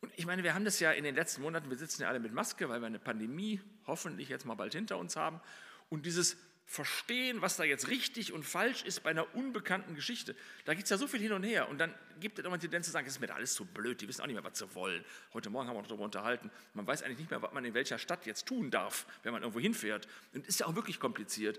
Und 0.00 0.12
ich 0.16 0.26
meine, 0.26 0.42
wir 0.42 0.54
haben 0.54 0.64
das 0.64 0.80
ja 0.80 0.92
in 0.92 1.04
den 1.04 1.14
letzten 1.14 1.42
Monaten, 1.42 1.68
wir 1.68 1.76
sitzen 1.76 2.02
ja 2.02 2.08
alle 2.08 2.20
mit 2.20 2.32
Maske, 2.32 2.68
weil 2.68 2.80
wir 2.80 2.86
eine 2.86 2.98
Pandemie 2.98 3.60
hoffentlich 3.86 4.28
jetzt 4.28 4.46
mal 4.46 4.54
bald 4.54 4.72
hinter 4.72 4.96
uns 4.96 5.16
haben. 5.16 5.40
Und 5.88 6.06
dieses 6.06 6.36
verstehen, 6.70 7.42
was 7.42 7.56
da 7.56 7.64
jetzt 7.64 7.88
richtig 7.88 8.32
und 8.32 8.44
falsch 8.44 8.84
ist 8.84 9.02
bei 9.02 9.10
einer 9.10 9.34
unbekannten 9.34 9.96
Geschichte. 9.96 10.36
Da 10.64 10.74
gibt 10.74 10.84
es 10.84 10.90
ja 10.90 10.98
so 10.98 11.08
viel 11.08 11.18
hin 11.18 11.32
und 11.32 11.42
her. 11.42 11.68
Und 11.68 11.78
dann 11.78 11.92
gibt 12.20 12.38
es 12.38 12.44
immer 12.44 12.58
die 12.58 12.60
Tendenz 12.68 12.86
zu 12.86 12.92
sagen, 12.92 13.06
das 13.06 13.14
ist 13.16 13.20
mir 13.20 13.26
da 13.26 13.34
alles 13.34 13.54
zu 13.54 13.64
blöd, 13.64 14.00
die 14.00 14.06
wissen 14.06 14.22
auch 14.22 14.26
nicht 14.26 14.36
mehr, 14.36 14.44
was 14.44 14.56
sie 14.56 14.72
wollen. 14.76 15.04
Heute 15.32 15.50
Morgen 15.50 15.66
haben 15.66 15.74
wir 15.74 15.80
uns 15.80 15.88
darüber 15.88 16.04
unterhalten. 16.04 16.48
Man 16.74 16.86
weiß 16.86 17.02
eigentlich 17.02 17.18
nicht 17.18 17.30
mehr, 17.32 17.42
was 17.42 17.52
man 17.52 17.64
in 17.64 17.74
welcher 17.74 17.98
Stadt 17.98 18.24
jetzt 18.24 18.46
tun 18.46 18.70
darf, 18.70 19.04
wenn 19.24 19.32
man 19.32 19.42
irgendwo 19.42 19.58
hinfährt. 19.58 20.06
Und 20.32 20.46
ist 20.46 20.60
ja 20.60 20.66
auch 20.66 20.76
wirklich 20.76 21.00
kompliziert. 21.00 21.58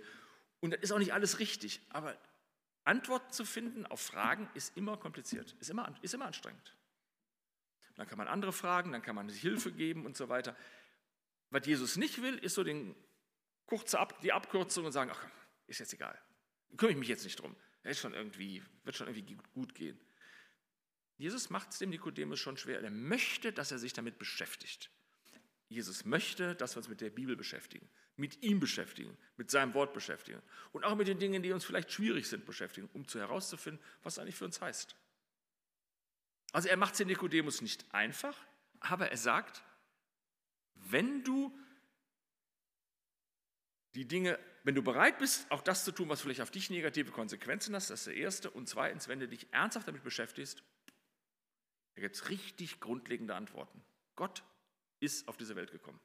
Und 0.61 0.71
das 0.71 0.79
ist 0.79 0.93
auch 0.93 0.99
nicht 0.99 1.11
alles 1.11 1.39
richtig. 1.39 1.81
Aber 1.89 2.17
Antworten 2.85 3.33
zu 3.33 3.43
finden 3.43 3.85
auf 3.85 3.99
Fragen 3.99 4.49
ist 4.53 4.77
immer 4.77 4.95
kompliziert, 4.95 5.57
ist 5.59 5.69
immer, 5.69 5.93
ist 6.01 6.13
immer 6.13 6.27
anstrengend. 6.27 6.73
Dann 7.95 8.07
kann 8.07 8.17
man 8.17 8.29
andere 8.29 8.53
fragen, 8.53 8.93
dann 8.93 9.01
kann 9.01 9.15
man 9.15 9.27
sich 9.27 9.41
Hilfe 9.41 9.73
geben 9.73 10.05
und 10.05 10.15
so 10.15 10.29
weiter. 10.29 10.55
Was 11.49 11.65
Jesus 11.65 11.97
nicht 11.97 12.21
will, 12.21 12.37
ist 12.37 12.55
so 12.55 12.63
den 12.63 12.95
kurze 13.71 13.99
Ab 13.99 14.19
die 14.19 14.33
Abkürzung 14.33 14.83
und 14.83 14.91
sagen, 14.91 15.11
ach, 15.13 15.27
ist 15.67 15.79
jetzt 15.79 15.93
egal. 15.93 16.19
Kümmere 16.75 16.91
ich 16.91 16.97
mich 16.97 17.07
jetzt 17.07 17.23
nicht 17.23 17.39
drum. 17.39 17.55
Ist 17.83 18.01
schon 18.01 18.13
irgendwie, 18.13 18.61
wird 18.83 18.97
schon 18.97 19.07
irgendwie 19.07 19.37
gut 19.53 19.73
gehen. 19.73 19.97
Jesus 21.17 21.49
macht 21.49 21.71
es 21.71 21.79
dem 21.79 21.89
Nikodemus 21.89 22.37
schon 22.37 22.57
schwer. 22.57 22.81
Er 22.81 22.91
möchte, 22.91 23.53
dass 23.53 23.71
er 23.71 23.79
sich 23.79 23.93
damit 23.93 24.17
beschäftigt. 24.19 24.91
Jesus 25.69 26.03
möchte, 26.03 26.53
dass 26.55 26.75
wir 26.75 26.79
uns 26.79 26.89
mit 26.89 26.99
der 26.99 27.11
Bibel 27.11 27.37
beschäftigen, 27.37 27.89
mit 28.17 28.43
ihm 28.43 28.59
beschäftigen, 28.59 29.17
mit 29.37 29.49
seinem 29.49 29.73
Wort 29.73 29.93
beschäftigen 29.93 30.41
und 30.73 30.83
auch 30.83 30.95
mit 30.95 31.07
den 31.07 31.19
Dingen, 31.19 31.41
die 31.41 31.53
uns 31.53 31.63
vielleicht 31.63 31.93
schwierig 31.93 32.27
sind, 32.27 32.45
beschäftigen, 32.45 32.89
um 32.91 33.07
zu 33.07 33.19
herauszufinden, 33.19 33.81
was 34.03 34.19
eigentlich 34.19 34.35
für 34.35 34.45
uns 34.45 34.59
heißt. 34.59 34.97
Also 36.51 36.67
er 36.67 36.75
macht 36.75 36.91
es 36.91 36.97
den 36.97 37.07
Nikodemus 37.07 37.61
nicht 37.61 37.85
einfach, 37.93 38.37
aber 38.81 39.11
er 39.11 39.17
sagt, 39.17 39.63
wenn 40.75 41.23
du 41.23 41.57
die 43.95 44.07
Dinge, 44.07 44.39
wenn 44.63 44.75
du 44.75 44.81
bereit 44.81 45.17
bist, 45.17 45.49
auch 45.51 45.61
das 45.61 45.83
zu 45.83 45.91
tun, 45.91 46.07
was 46.09 46.21
vielleicht 46.21 46.41
auf 46.41 46.51
dich 46.51 46.69
negative 46.69 47.11
Konsequenzen 47.11 47.75
hat, 47.75 47.81
das 47.81 47.89
ist 47.91 48.07
der 48.07 48.15
erste. 48.15 48.49
Und 48.49 48.69
zweitens, 48.69 49.07
wenn 49.07 49.19
du 49.19 49.27
dich 49.27 49.51
ernsthaft 49.51 49.87
damit 49.87 50.03
beschäftigst, 50.03 50.63
da 51.95 52.01
gibt 52.01 52.15
es 52.15 52.29
richtig 52.29 52.79
grundlegende 52.79 53.35
Antworten. 53.35 53.83
Gott 54.15 54.43
ist 54.99 55.27
auf 55.27 55.35
diese 55.35 55.55
Welt 55.55 55.71
gekommen. 55.71 55.99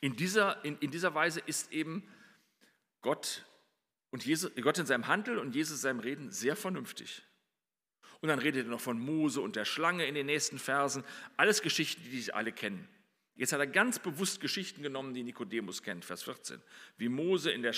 In 0.00 0.16
dieser, 0.16 0.64
in, 0.64 0.78
in 0.78 0.90
dieser 0.90 1.14
Weise 1.14 1.40
ist 1.40 1.72
eben 1.72 2.08
Gott, 3.02 3.44
und 4.10 4.24
Jesus, 4.24 4.50
Gott 4.60 4.78
in 4.78 4.86
seinem 4.86 5.08
Handeln 5.08 5.38
und 5.38 5.54
Jesus 5.54 5.78
in 5.78 5.82
seinem 5.82 6.00
Reden 6.00 6.30
sehr 6.30 6.56
vernünftig. 6.56 7.22
Und 8.20 8.28
dann 8.28 8.38
redet 8.38 8.66
er 8.66 8.70
noch 8.70 8.80
von 8.80 8.98
Mose 8.98 9.40
und 9.40 9.56
der 9.56 9.64
Schlange 9.64 10.06
in 10.06 10.14
den 10.14 10.26
nächsten 10.26 10.58
Versen. 10.58 11.04
Alles 11.36 11.62
Geschichten, 11.62 12.02
die 12.02 12.20
Sie 12.20 12.32
alle 12.32 12.52
kennen. 12.52 12.88
Jetzt 13.38 13.52
hat 13.52 13.60
er 13.60 13.68
ganz 13.68 14.00
bewusst 14.00 14.40
Geschichten 14.40 14.82
genommen, 14.82 15.14
die 15.14 15.22
Nikodemus 15.22 15.84
kennt, 15.84 16.04
Vers 16.04 16.24
14. 16.24 16.60
Wie 16.96 17.08
Mose 17.08 17.52
in 17.52 17.62
der, 17.62 17.72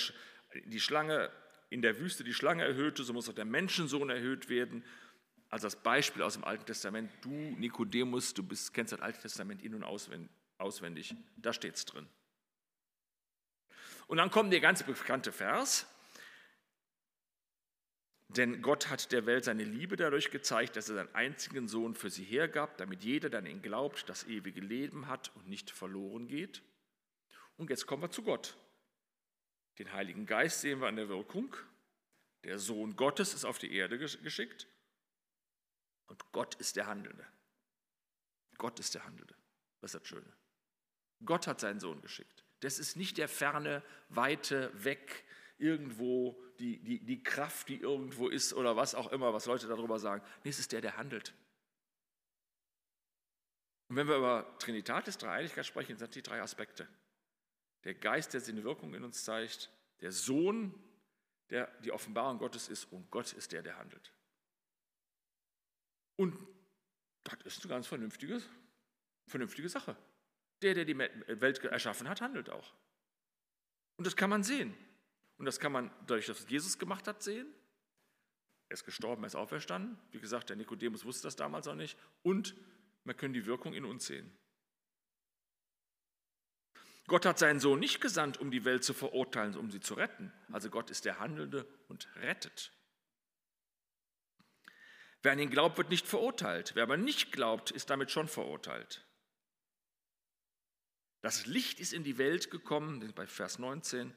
die 0.65 0.79
Schlange, 0.79 1.29
in 1.69 1.83
der 1.83 1.99
Wüste 1.99 2.23
die 2.23 2.33
Schlange 2.33 2.63
erhöhte, 2.63 3.03
so 3.03 3.13
muss 3.13 3.29
auch 3.29 3.33
der 3.33 3.45
Menschensohn 3.45 4.09
erhöht 4.09 4.49
werden. 4.49 4.83
Also 5.49 5.67
das 5.67 5.75
Beispiel 5.75 6.23
aus 6.23 6.33
dem 6.33 6.43
Alten 6.45 6.65
Testament. 6.65 7.11
Du, 7.21 7.29
Nikodemus, 7.29 8.33
du 8.33 8.41
bist, 8.41 8.73
kennst 8.73 8.91
das 8.91 9.01
Alte 9.01 9.21
Testament 9.21 9.61
in- 9.61 9.75
und 9.75 9.83
auswendig. 9.83 11.13
Da 11.37 11.53
steht 11.53 11.75
es 11.75 11.85
drin. 11.85 12.07
Und 14.07 14.17
dann 14.17 14.31
kommt 14.31 14.51
der 14.51 14.61
ganz 14.61 14.81
bekannte 14.81 15.31
Vers. 15.31 15.85
Denn 18.37 18.61
Gott 18.61 18.89
hat 18.89 19.11
der 19.11 19.25
Welt 19.25 19.43
seine 19.43 19.65
Liebe 19.65 19.97
dadurch 19.97 20.31
gezeigt, 20.31 20.77
dass 20.77 20.87
er 20.87 20.95
seinen 20.95 21.13
einzigen 21.13 21.67
Sohn 21.67 21.95
für 21.95 22.09
sie 22.09 22.23
hergab, 22.23 22.77
damit 22.77 23.03
jeder, 23.03 23.29
der 23.29 23.39
an 23.39 23.45
ihn 23.45 23.61
glaubt, 23.61 24.07
das 24.07 24.23
ewige 24.25 24.61
Leben 24.61 25.07
hat 25.07 25.35
und 25.35 25.49
nicht 25.49 25.69
verloren 25.69 26.27
geht. 26.27 26.61
Und 27.57 27.69
jetzt 27.69 27.85
kommen 27.87 28.03
wir 28.03 28.09
zu 28.09 28.23
Gott. 28.23 28.57
Den 29.79 29.91
Heiligen 29.91 30.25
Geist 30.25 30.61
sehen 30.61 30.79
wir 30.79 30.87
an 30.87 30.95
der 30.95 31.09
Wirkung. 31.09 31.53
Der 32.45 32.57
Sohn 32.57 32.95
Gottes 32.95 33.33
ist 33.33 33.43
auf 33.43 33.59
die 33.59 33.73
Erde 33.73 33.97
geschickt. 33.97 34.67
Und 36.07 36.31
Gott 36.31 36.55
ist 36.55 36.77
der 36.77 36.87
Handelnde. 36.87 37.27
Gott 38.57 38.79
ist 38.79 38.95
der 38.95 39.05
Handelnde. 39.05 39.35
Das 39.81 39.93
ist 39.93 40.01
das 40.01 40.07
Schöne. 40.07 40.33
Gott 41.25 41.47
hat 41.47 41.59
seinen 41.59 41.81
Sohn 41.81 42.01
geschickt. 42.01 42.45
Das 42.61 42.79
ist 42.79 42.95
nicht 42.95 43.17
der 43.17 43.27
ferne, 43.27 43.83
weite, 44.09 44.71
weg, 44.83 45.25
irgendwo 45.61 46.41
die, 46.59 46.79
die, 46.79 46.99
die 46.99 47.23
Kraft, 47.23 47.69
die 47.69 47.77
irgendwo 47.77 48.27
ist 48.27 48.53
oder 48.53 48.75
was 48.75 48.95
auch 48.95 49.11
immer, 49.11 49.33
was 49.33 49.45
Leute 49.45 49.67
darüber 49.67 49.99
sagen. 49.99 50.23
Nee, 50.43 50.49
es 50.49 50.59
ist 50.59 50.71
der, 50.71 50.81
der 50.81 50.97
handelt. 50.97 51.33
Und 53.87 53.95
wenn 53.95 54.07
wir 54.07 54.17
über 54.17 54.57
Trinitatis, 54.59 55.17
Dreieinigkeit 55.17 55.65
sprechen, 55.65 55.97
sind 55.97 56.15
die 56.15 56.21
drei 56.21 56.41
Aspekte. 56.41 56.87
Der 57.83 57.93
Geist, 57.93 58.33
der 58.33 58.41
seine 58.41 58.63
Wirkung 58.63 58.93
in 58.93 59.03
uns 59.03 59.23
zeigt, 59.23 59.69
der 60.01 60.11
Sohn, 60.11 60.73
der 61.49 61.67
die 61.81 61.91
Offenbarung 61.91 62.37
Gottes 62.37 62.67
ist 62.69 62.85
und 62.85 63.11
Gott 63.11 63.33
ist 63.33 63.51
der, 63.51 63.61
der 63.61 63.77
handelt. 63.77 64.13
Und 66.15 66.37
das 67.23 67.37
ist 67.45 67.63
eine 67.63 67.73
ganz 67.73 67.87
vernünftige, 67.87 68.41
vernünftige 69.27 69.69
Sache. 69.69 69.95
Der, 70.61 70.73
der 70.73 70.85
die 70.85 70.97
Welt 70.97 71.59
erschaffen 71.63 72.07
hat, 72.07 72.21
handelt 72.21 72.49
auch. 72.49 72.73
Und 73.97 74.07
das 74.07 74.15
kann 74.15 74.29
man 74.29 74.43
sehen. 74.43 74.75
Und 75.41 75.45
das 75.45 75.59
kann 75.59 75.71
man 75.71 75.89
dadurch, 76.01 76.27
dass 76.27 76.47
Jesus 76.49 76.77
gemacht 76.77 77.07
hat, 77.07 77.23
sehen. 77.23 77.51
Er 78.69 78.75
ist 78.75 78.83
gestorben, 78.83 79.23
er 79.23 79.25
ist 79.25 79.35
auferstanden. 79.35 79.97
Wie 80.11 80.19
gesagt, 80.19 80.49
der 80.49 80.55
Nikodemus 80.55 81.03
wusste 81.03 81.23
das 81.23 81.35
damals 81.35 81.67
auch 81.67 81.73
nicht. 81.73 81.97
Und 82.21 82.55
wir 83.05 83.15
können 83.15 83.33
die 83.33 83.47
Wirkung 83.47 83.73
in 83.73 83.83
uns 83.83 84.05
sehen. 84.05 84.31
Gott 87.07 87.25
hat 87.25 87.39
seinen 87.39 87.59
Sohn 87.59 87.79
nicht 87.79 88.01
gesandt, 88.01 88.37
um 88.37 88.51
die 88.51 88.65
Welt 88.65 88.83
zu 88.83 88.93
verurteilen, 88.93 89.57
um 89.57 89.71
sie 89.71 89.79
zu 89.79 89.95
retten. 89.95 90.31
Also 90.51 90.69
Gott 90.69 90.91
ist 90.91 91.05
der 91.05 91.17
Handelnde 91.17 91.65
und 91.87 92.07
rettet. 92.17 92.71
Wer 95.23 95.31
an 95.31 95.39
ihn 95.39 95.49
glaubt, 95.49 95.79
wird 95.79 95.89
nicht 95.89 96.05
verurteilt. 96.05 96.73
Wer 96.75 96.83
aber 96.83 96.97
nicht 96.97 97.31
glaubt, 97.31 97.71
ist 97.71 97.89
damit 97.89 98.11
schon 98.11 98.27
verurteilt. 98.27 99.03
Das 101.21 101.47
Licht 101.47 101.79
ist 101.79 101.93
in 101.93 102.03
die 102.03 102.19
Welt 102.19 102.51
gekommen, 102.51 103.11
bei 103.15 103.25
Vers 103.25 103.57
19, 103.57 104.13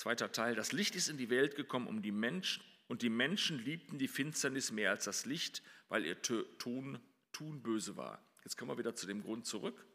Zweiter 0.00 0.32
Teil, 0.32 0.54
das 0.54 0.72
Licht 0.72 0.96
ist 0.96 1.10
in 1.10 1.18
die 1.18 1.28
Welt 1.28 1.56
gekommen, 1.56 1.86
um 1.86 2.00
die 2.00 2.10
Menschen, 2.10 2.64
und 2.88 3.02
die 3.02 3.10
Menschen 3.10 3.58
liebten 3.58 3.98
die 3.98 4.08
Finsternis 4.08 4.72
mehr 4.72 4.88
als 4.92 5.04
das 5.04 5.26
Licht, 5.26 5.62
weil 5.90 6.06
ihr 6.06 6.22
Tun, 6.22 6.98
Tun 7.32 7.62
böse 7.62 7.98
war. 7.98 8.24
Jetzt 8.42 8.56
kommen 8.56 8.70
wir 8.70 8.78
wieder 8.78 8.94
zu 8.94 9.06
dem 9.06 9.22
Grund 9.22 9.44
zurück, 9.44 9.86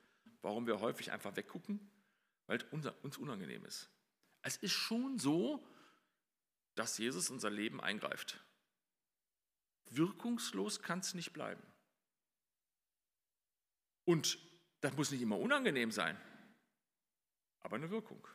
warum 0.43 0.67
wir 0.67 0.79
häufig 0.79 1.11
einfach 1.11 1.35
weggucken, 1.35 1.79
weil 2.45 2.59
es 2.59 2.65
uns 3.01 3.17
unangenehm 3.17 3.65
ist. 3.65 3.89
Es 4.43 4.57
ist 4.57 4.73
schon 4.73 5.17
so, 5.17 5.67
dass 6.75 6.99
Jesus 6.99 7.31
unser 7.31 7.49
Leben 7.49 7.81
eingreift. 7.81 8.39
Wirkungslos 9.89 10.83
kann 10.83 10.99
es 10.99 11.15
nicht 11.15 11.33
bleiben. 11.33 11.63
Und 14.03 14.37
das 14.81 14.95
muss 14.95 15.09
nicht 15.09 15.23
immer 15.23 15.39
unangenehm 15.39 15.89
sein, 15.89 16.15
aber 17.61 17.77
eine 17.77 17.89
Wirkung. 17.89 18.27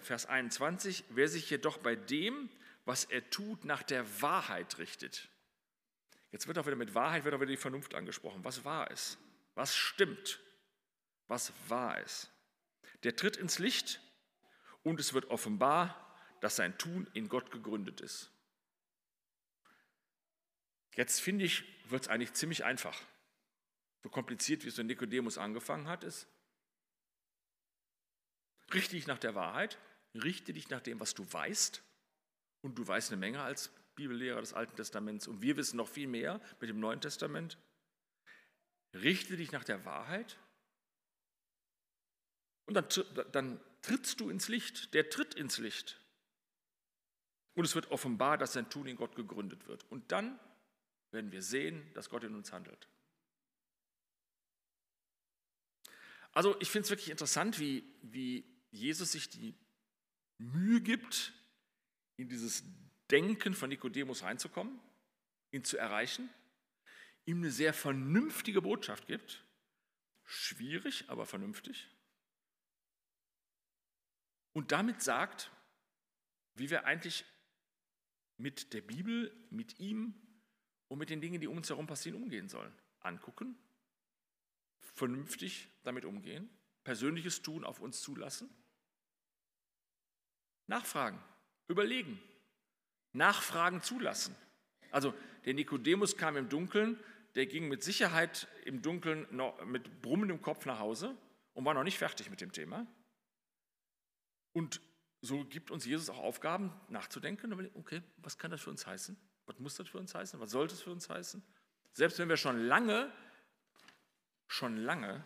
Vers 0.00 0.26
21, 0.26 1.04
wer 1.10 1.28
sich 1.28 1.48
jedoch 1.50 1.78
bei 1.78 1.96
dem, 1.96 2.48
was 2.84 3.04
er 3.04 3.28
tut, 3.30 3.64
nach 3.64 3.82
der 3.82 4.22
Wahrheit 4.22 4.78
richtet. 4.78 5.28
Jetzt 6.30 6.46
wird 6.46 6.58
auch 6.58 6.66
wieder 6.66 6.76
mit 6.76 6.94
Wahrheit, 6.94 7.24
wird 7.24 7.34
auch 7.34 7.40
wieder 7.40 7.50
die 7.50 7.56
Vernunft 7.56 7.94
angesprochen. 7.94 8.44
Was 8.44 8.64
wahr 8.64 8.90
ist, 8.90 9.18
was 9.54 9.76
stimmt, 9.76 10.40
was 11.28 11.52
wahr 11.68 12.00
ist. 12.00 12.30
Der 13.04 13.14
tritt 13.16 13.36
ins 13.36 13.58
Licht 13.58 14.00
und 14.82 14.98
es 14.98 15.12
wird 15.12 15.26
offenbar, 15.26 16.16
dass 16.40 16.56
sein 16.56 16.76
Tun 16.78 17.06
in 17.12 17.28
Gott 17.28 17.50
gegründet 17.50 18.00
ist. 18.00 18.30
Jetzt 20.94 21.20
finde 21.20 21.44
ich, 21.44 21.64
wird 21.90 22.02
es 22.02 22.08
eigentlich 22.08 22.32
ziemlich 22.32 22.64
einfach. 22.64 23.00
So 24.02 24.08
kompliziert, 24.08 24.64
wie 24.64 24.68
es 24.68 24.76
so 24.76 24.82
Nikodemus 24.82 25.38
angefangen 25.38 25.88
hat, 25.88 26.02
ist, 26.02 26.26
Richte 28.72 28.96
dich 28.96 29.06
nach 29.06 29.18
der 29.18 29.34
Wahrheit, 29.34 29.78
richte 30.14 30.52
dich 30.52 30.70
nach 30.70 30.80
dem, 30.80 31.00
was 31.00 31.14
du 31.14 31.30
weißt. 31.30 31.82
Und 32.62 32.78
du 32.78 32.86
weißt 32.86 33.10
eine 33.10 33.18
Menge 33.18 33.42
als 33.42 33.70
Bibellehrer 33.96 34.40
des 34.40 34.54
Alten 34.54 34.76
Testaments. 34.76 35.28
Und 35.28 35.42
wir 35.42 35.56
wissen 35.56 35.76
noch 35.76 35.88
viel 35.88 36.06
mehr 36.06 36.40
mit 36.60 36.70
dem 36.70 36.80
Neuen 36.80 37.00
Testament. 37.00 37.58
Richte 38.94 39.36
dich 39.36 39.52
nach 39.52 39.64
der 39.64 39.84
Wahrheit. 39.84 40.38
Und 42.66 42.74
dann, 42.74 42.86
dann 43.32 43.60
trittst 43.82 44.20
du 44.20 44.30
ins 44.30 44.48
Licht. 44.48 44.94
Der 44.94 45.10
tritt 45.10 45.34
ins 45.34 45.58
Licht. 45.58 46.00
Und 47.54 47.64
es 47.64 47.74
wird 47.74 47.90
offenbar, 47.90 48.38
dass 48.38 48.54
sein 48.54 48.70
Tun 48.70 48.86
in 48.86 48.96
Gott 48.96 49.16
gegründet 49.16 49.66
wird. 49.66 49.84
Und 49.90 50.10
dann 50.12 50.38
werden 51.10 51.32
wir 51.32 51.42
sehen, 51.42 51.92
dass 51.94 52.08
Gott 52.08 52.24
in 52.24 52.34
uns 52.34 52.52
handelt. 52.52 52.88
Also 56.32 56.58
ich 56.60 56.70
finde 56.70 56.84
es 56.84 56.90
wirklich 56.90 57.10
interessant, 57.10 57.58
wie, 57.58 57.84
wie 58.00 58.44
Jesus 58.72 59.12
sich 59.12 59.28
die 59.28 59.54
Mühe 60.38 60.80
gibt, 60.80 61.32
in 62.16 62.28
dieses 62.28 62.64
Denken 63.10 63.54
von 63.54 63.68
Nikodemus 63.68 64.22
reinzukommen, 64.22 64.80
ihn 65.52 65.62
zu 65.62 65.76
erreichen, 65.76 66.28
ihm 67.26 67.38
eine 67.38 67.50
sehr 67.50 67.74
vernünftige 67.74 68.62
Botschaft 68.62 69.06
gibt, 69.06 69.44
schwierig, 70.24 71.04
aber 71.08 71.26
vernünftig, 71.26 71.88
und 74.52 74.72
damit 74.72 75.02
sagt, 75.02 75.50
wie 76.54 76.70
wir 76.70 76.84
eigentlich 76.84 77.24
mit 78.36 78.72
der 78.72 78.82
Bibel, 78.82 79.34
mit 79.50 79.78
ihm 79.78 80.14
und 80.88 80.98
mit 80.98 81.10
den 81.10 81.20
Dingen, 81.20 81.40
die 81.40 81.46
um 81.46 81.56
uns 81.56 81.70
herum 81.70 81.86
passieren, 81.86 82.22
umgehen 82.22 82.48
sollen. 82.48 82.74
Angucken, 83.00 83.56
vernünftig 84.78 85.68
damit 85.82 86.04
umgehen, 86.04 86.50
persönliches 86.84 87.42
Tun 87.42 87.64
auf 87.64 87.80
uns 87.80 88.02
zulassen 88.02 88.50
Nachfragen, 90.72 91.22
überlegen, 91.68 92.18
nachfragen 93.12 93.82
zulassen. 93.82 94.34
Also 94.90 95.12
der 95.44 95.52
Nikodemus 95.52 96.16
kam 96.16 96.38
im 96.38 96.48
Dunkeln, 96.48 96.98
der 97.34 97.44
ging 97.44 97.68
mit 97.68 97.82
Sicherheit 97.82 98.48
im 98.64 98.80
Dunkeln 98.80 99.26
mit 99.66 100.00
brummendem 100.00 100.40
Kopf 100.40 100.64
nach 100.64 100.78
Hause 100.78 101.14
und 101.52 101.66
war 101.66 101.74
noch 101.74 101.84
nicht 101.84 101.98
fertig 101.98 102.30
mit 102.30 102.40
dem 102.40 102.52
Thema. 102.52 102.86
Und 104.54 104.80
so 105.20 105.44
gibt 105.44 105.70
uns 105.70 105.84
Jesus 105.84 106.08
auch 106.08 106.20
Aufgaben, 106.20 106.72
nachzudenken. 106.88 107.70
Okay, 107.74 108.02
was 108.16 108.38
kann 108.38 108.50
das 108.50 108.62
für 108.62 108.70
uns 108.70 108.86
heißen? 108.86 109.14
Was 109.44 109.58
muss 109.58 109.74
das 109.74 109.88
für 109.88 109.98
uns 109.98 110.14
heißen? 110.14 110.40
Was 110.40 110.52
sollte 110.52 110.72
es 110.72 110.80
für 110.80 110.90
uns 110.90 111.10
heißen? 111.10 111.42
Selbst 111.92 112.18
wenn 112.18 112.30
wir 112.30 112.38
schon 112.38 112.58
lange, 112.66 113.12
schon 114.48 114.78
lange 114.78 115.22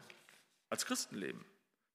als 0.70 0.86
Christen 0.86 1.14
leben. 1.14 1.46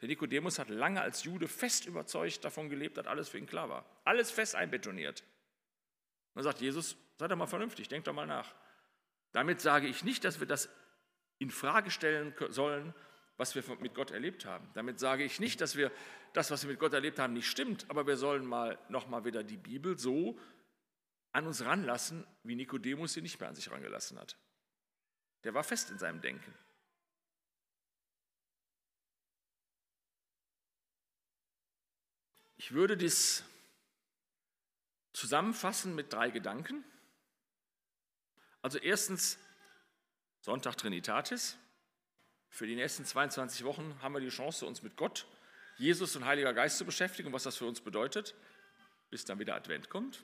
Der 0.01 0.07
Nikodemus 0.07 0.57
hat 0.57 0.69
lange 0.69 1.01
als 1.01 1.23
Jude 1.23 1.47
fest 1.47 1.85
überzeugt 1.85 2.43
davon 2.43 2.69
gelebt, 2.69 2.97
dass 2.97 3.05
alles 3.05 3.29
für 3.29 3.37
ihn 3.37 3.45
klar 3.45 3.69
war. 3.69 3.85
Alles 4.03 4.31
fest 4.31 4.55
einbetoniert. 4.55 5.23
dann 6.33 6.43
sagt 6.43 6.61
Jesus, 6.61 6.97
seid 7.19 7.29
doch 7.29 7.35
mal 7.37 7.45
vernünftig, 7.45 7.87
denkt 7.87 8.07
doch 8.07 8.13
mal 8.13 8.25
nach. 8.25 8.53
Damit 9.31 9.61
sage 9.61 9.87
ich 9.87 10.03
nicht, 10.03 10.23
dass 10.23 10.39
wir 10.39 10.47
das 10.47 10.69
in 11.37 11.51
Frage 11.51 11.91
stellen 11.91 12.33
sollen, 12.49 12.93
was 13.37 13.55
wir 13.55 13.63
mit 13.79 13.93
Gott 13.93 14.11
erlebt 14.11 14.45
haben. 14.45 14.67
Damit 14.73 14.99
sage 14.99 15.23
ich 15.23 15.39
nicht, 15.39 15.61
dass 15.61 15.75
wir 15.75 15.91
das, 16.33 16.51
was 16.51 16.63
wir 16.63 16.71
mit 16.71 16.79
Gott 16.79 16.93
erlebt 16.93 17.19
haben, 17.19 17.33
nicht 17.33 17.47
stimmt, 17.47 17.85
aber 17.89 18.07
wir 18.07 18.17
sollen 18.17 18.45
mal 18.45 18.77
nochmal 18.89 19.25
wieder 19.25 19.43
die 19.43 19.57
Bibel 19.57 19.97
so 19.97 20.37
an 21.31 21.47
uns 21.47 21.63
ranlassen, 21.63 22.25
wie 22.43 22.55
Nikodemus 22.55 23.13
sie 23.13 23.21
nicht 23.21 23.39
mehr 23.39 23.49
an 23.49 23.55
sich 23.55 23.71
rangelassen 23.71 24.19
hat. 24.19 24.37
Der 25.43 25.53
war 25.53 25.63
fest 25.63 25.91
in 25.91 25.97
seinem 25.97 26.21
Denken. 26.21 26.53
Ich 32.61 32.73
würde 32.73 32.95
dies 32.95 33.43
zusammenfassen 35.13 35.95
mit 35.95 36.13
drei 36.13 36.29
Gedanken. 36.29 36.83
Also 38.61 38.77
erstens 38.77 39.39
Sonntag 40.41 40.77
Trinitatis. 40.77 41.57
Für 42.49 42.67
die 42.67 42.75
nächsten 42.75 43.03
22 43.03 43.63
Wochen 43.63 43.99
haben 44.03 44.13
wir 44.13 44.21
die 44.21 44.29
Chance, 44.29 44.67
uns 44.67 44.83
mit 44.83 44.95
Gott, 44.95 45.25
Jesus 45.77 46.15
und 46.15 46.25
Heiliger 46.25 46.53
Geist 46.53 46.77
zu 46.77 46.85
beschäftigen, 46.85 47.33
was 47.33 47.41
das 47.41 47.57
für 47.57 47.65
uns 47.65 47.81
bedeutet, 47.81 48.35
bis 49.09 49.25
dann 49.25 49.39
wieder 49.39 49.55
Advent 49.55 49.89
kommt. 49.89 50.23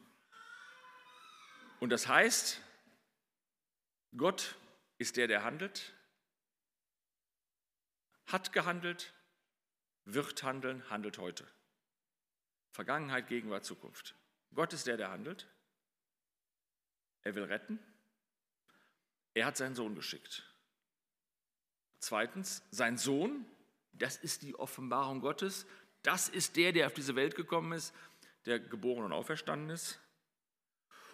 Und 1.80 1.90
das 1.90 2.08
heißt, 2.08 2.62
Gott 4.16 4.54
ist 5.00 5.18
der, 5.18 5.26
der 5.26 5.44
handelt, 5.44 5.92
hat 8.28 8.54
gehandelt, 8.54 9.12
wird 10.06 10.44
handeln, 10.44 10.88
handelt 10.92 11.18
heute. 11.18 11.48
Vergangenheit, 12.78 13.28
Gegenwart, 13.28 13.66
Zukunft. 13.66 14.14
Gott 14.54 14.72
ist 14.72 14.86
der, 14.86 14.98
der 14.98 15.10
handelt. 15.10 15.48
Er 17.24 17.34
will 17.34 17.46
retten. 17.46 17.80
Er 19.34 19.48
hat 19.48 19.58
seinen 19.58 19.74
Sohn 19.74 19.96
geschickt. 19.96 20.44
Zweitens, 21.98 22.62
sein 22.70 23.00
Sohn, 23.00 23.48
das 23.94 24.18
ist 24.18 24.44
die 24.44 24.54
Offenbarung 24.54 25.22
Gottes. 25.22 25.66
Das 26.04 26.30
ist 26.30 26.56
der, 26.56 26.72
der 26.72 26.86
auf 26.86 26.94
diese 26.94 27.16
Welt 27.16 27.34
gekommen 27.34 27.72
ist, 27.72 27.96
der 28.46 28.60
geboren 28.60 29.06
und 29.06 29.12
auferstanden 29.12 29.72
ist. 29.72 30.00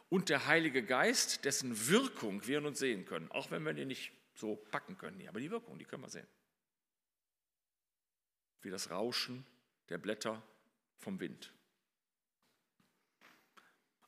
Und 0.09 0.27
der 0.27 0.47
Heilige 0.47 0.83
Geist, 0.83 1.45
dessen 1.45 1.87
Wirkung 1.87 2.45
wir 2.45 2.57
in 2.57 2.65
uns 2.65 2.79
sehen 2.79 3.05
können, 3.05 3.31
auch 3.31 3.51
wenn 3.51 3.63
wir 3.63 3.73
die 3.73 3.85
nicht 3.85 4.11
so 4.33 4.57
packen 4.57 4.97
können. 4.97 5.25
Aber 5.29 5.39
die 5.39 5.49
Wirkung, 5.49 5.79
die 5.79 5.85
können 5.85 6.03
wir 6.03 6.09
sehen. 6.09 6.27
Wie 8.59 8.69
das 8.69 8.91
Rauschen 8.91 9.45
der 9.87 9.97
Blätter 9.97 10.43
vom 10.97 11.21
Wind. 11.21 11.52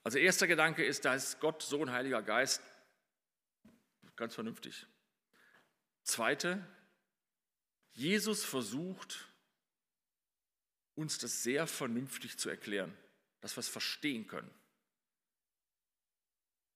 Also 0.06 0.20
erster 0.20 0.46
Gedanke 0.46 0.86
ist, 0.86 1.04
da 1.04 1.16
ist 1.16 1.40
Gott, 1.40 1.64
Sohn, 1.64 1.92
Heiliger 1.92 2.22
Geist, 2.22 2.62
ganz 4.16 4.36
vernünftig. 4.36 4.86
Zweite, 6.04 6.64
Jesus 7.94 8.46
versucht, 8.46 9.28
uns 10.94 11.18
das 11.18 11.42
sehr 11.42 11.66
vernünftig 11.66 12.38
zu 12.38 12.52
erklären, 12.52 12.96
dass 13.42 13.58
wir 13.58 13.62
es 13.62 13.68
verstehen 13.68 14.28
können. 14.28 14.54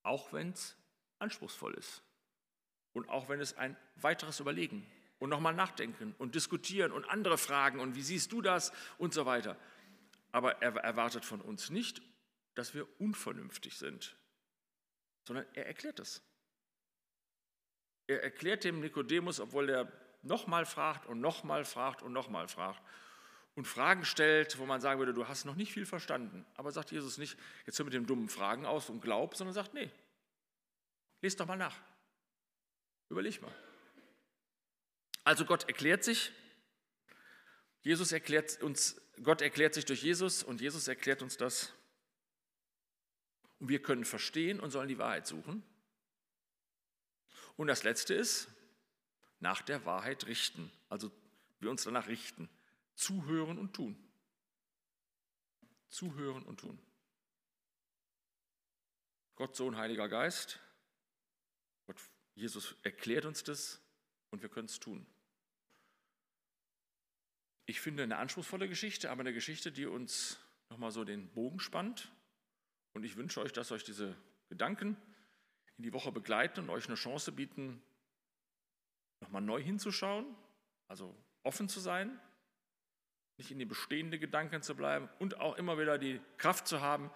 Auch 0.02 0.34
wenn 0.34 0.50
es 0.50 0.76
anspruchsvoll 1.20 1.76
ist. 1.76 2.02
Und 2.94 3.10
auch 3.10 3.30
wenn 3.30 3.42
es 3.42 3.56
ein 3.56 3.78
weiteres 3.98 4.40
Überlegen 4.40 4.90
und 5.20 5.30
nochmal 5.30 5.54
nachdenken 5.54 6.16
und 6.18 6.34
diskutieren 6.34 6.92
und 6.92 7.06
andere 7.06 7.38
Fragen 7.38 7.80
und 7.80 7.94
wie 7.94 8.02
siehst 8.02 8.32
du 8.32 8.42
das 8.42 8.74
und 8.98 9.14
so 9.14 9.28
weiter. 9.28 9.56
Aber 10.32 10.64
er 10.64 10.76
erwartet 10.78 11.26
von 11.26 11.42
uns 11.42 11.70
nicht, 11.70 12.02
dass 12.60 12.74
wir 12.74 12.86
unvernünftig 13.00 13.78
sind, 13.78 14.18
sondern 15.26 15.46
er 15.54 15.66
erklärt 15.66 15.98
es. 16.00 16.22
Er 18.06 18.22
erklärt 18.22 18.66
dem 18.66 18.82
Nikodemus, 18.82 19.40
obwohl 19.40 19.70
er 19.70 19.90
nochmal 20.24 20.66
fragt 20.66 21.06
und 21.06 21.22
nochmal 21.22 21.64
fragt 21.64 22.02
und 22.02 22.12
nochmal 22.12 22.50
fragt 22.50 22.82
und 23.56 23.66
Fragen 23.66 24.04
stellt, 24.04 24.58
wo 24.60 24.66
man 24.66 24.82
sagen 24.82 25.00
würde, 25.00 25.14
du 25.14 25.30
hast 25.30 25.46
noch 25.46 25.56
nicht 25.56 25.72
viel 25.72 25.86
verstanden. 25.86 26.46
Aber 26.56 26.74
sagt 26.74 26.92
Jesus 26.92 27.18
nicht, 27.18 27.38
jetzt 27.66 27.80
hör 27.80 27.86
mit 27.86 27.94
den 27.94 28.06
dummen 28.06 28.28
Fragen 28.28 28.66
aus 28.66 28.90
und 28.90 29.00
glaub, 29.00 29.38
sondern 29.38 29.54
sagt, 29.54 29.74
nee, 29.74 29.90
lest 31.22 31.40
doch 31.40 31.46
mal 31.46 31.56
nach. 31.56 31.80
Überleg 33.08 33.42
mal. 33.42 33.56
Also 35.24 35.46
Gott 35.46 35.64
erklärt 35.70 36.04
sich, 36.04 36.34
Jesus 37.84 38.12
erklärt 38.12 38.62
uns, 38.62 39.00
Gott 39.24 39.42
erklärt 39.42 39.76
sich 39.76 39.86
durch 39.86 40.04
Jesus 40.04 40.44
und 40.44 40.60
Jesus 40.60 40.90
erklärt 40.90 41.22
uns 41.22 41.38
das. 41.38 41.74
Und 43.60 43.70
wir 43.70 43.82
können 43.82 44.06
verstehen 44.06 44.60
und 44.60 44.72
sollen 44.72 44.88
die 44.88 44.98
Wahrheit 44.98 45.28
suchen. 45.28 45.64
Und 47.58 47.68
das 47.68 47.84
Letzte 47.84 48.14
ist, 48.14 48.48
nach 49.40 49.62
der 49.62 49.86
Wahrheit 49.86 50.28
richten. 50.28 50.72
Also 50.88 51.12
wir 51.60 51.70
uns 51.70 51.84
danach 51.84 52.08
richten. 52.08 52.50
Zuhören 52.96 53.58
und 53.58 53.74
tun. 53.74 53.98
Zuhören 55.90 56.44
und 56.44 56.60
tun. 56.60 56.80
Gott, 59.36 59.56
Sohn, 59.56 59.78
Heiliger 59.78 60.08
Geist. 60.10 60.60
Gott, 61.86 61.98
Jesus 62.36 62.76
erklärt 62.84 63.26
uns 63.26 63.44
das 63.44 63.82
und 64.32 64.42
wir 64.42 64.50
können 64.50 64.68
es 64.68 64.80
tun. 64.80 65.06
Ich 67.66 67.82
finde 67.82 68.04
eine 68.04 68.18
anspruchsvolle 68.18 68.68
Geschichte, 68.68 69.12
aber 69.12 69.22
eine 69.22 69.34
Geschichte, 69.34 69.72
die 69.72 69.86
uns 69.86 70.40
nochmal 70.70 70.92
so 70.92 71.04
den 71.04 71.30
Bogen 71.30 71.60
spannt. 71.60 72.12
Und 72.94 73.04
ich 73.04 73.16
wünsche 73.16 73.42
euch, 73.42 73.54
dass 73.54 73.72
euch 73.72 73.84
diese 73.84 74.16
Gedanken 74.50 74.98
in 75.78 75.84
die 75.84 75.94
Woche 75.94 76.12
begleiten 76.12 76.62
und 76.62 76.70
euch 76.70 76.88
eine 76.88 76.96
Chance 76.96 77.32
bieten, 77.32 77.82
nochmal 79.22 79.42
neu 79.42 79.62
hinzuschauen, 79.62 80.26
also 80.88 81.16
offen 81.44 81.70
zu 81.70 81.80
sein, 81.80 82.20
nicht 83.38 83.52
in 83.52 83.60
die 83.60 83.66
bestehenden 83.66 84.20
Gedanken 84.20 84.62
zu 84.62 84.76
bleiben 84.76 85.08
und 85.20 85.40
auch 85.40 85.58
immer 85.58 85.80
wieder 85.80 85.98
die 85.98 86.20
Kraft 86.38 86.68
zu 86.68 86.82
haben, 86.82 87.10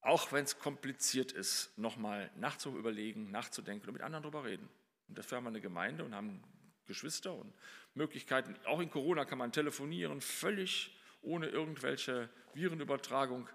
auch 0.00 0.32
wenn 0.32 0.44
es 0.44 0.58
kompliziert 0.58 1.32
ist, 1.32 1.76
nochmal 1.76 2.30
nachzuüberlegen, 2.36 3.30
nachzudenken 3.30 3.88
und 3.88 3.94
mit 3.94 4.02
anderen 4.02 4.22
darüber 4.22 4.44
reden. 4.44 4.68
Und 5.08 5.18
dafür 5.18 5.36
haben 5.36 5.44
wir 5.44 5.48
eine 5.48 5.60
Gemeinde 5.60 6.04
und 6.04 6.14
haben 6.14 6.42
Geschwister 6.86 7.34
und 7.34 7.52
Möglichkeiten. 7.94 8.56
Auch 8.64 8.80
in 8.80 8.90
Corona 8.90 9.24
kann 9.24 9.38
man 9.38 9.52
telefonieren, 9.52 10.20
völlig 10.20 10.96
ohne 11.22 11.48
irgendwelche 11.48 12.30
Virenübertragung 12.54 13.48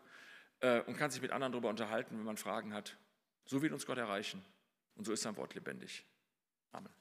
und 0.62 0.95
kann 0.97 1.10
sich 1.10 1.21
mit 1.21 1.32
anderen 1.32 1.54
darüber 1.54 1.69
unterhalten, 1.69 2.17
wenn 2.17 2.26
man 2.26 2.38
Fragen 2.38 2.74
hat. 2.74 2.97
So 3.45 3.62
wird 3.62 3.74
uns 3.74 3.86
Gott 3.86 3.97
erreichen. 3.97 4.43
Und 4.95 5.06
so 5.06 5.13
ist 5.13 5.21
sein 5.24 5.36
Wort 5.38 5.56
lebendig. 5.56 6.06
Amen. 6.71 7.00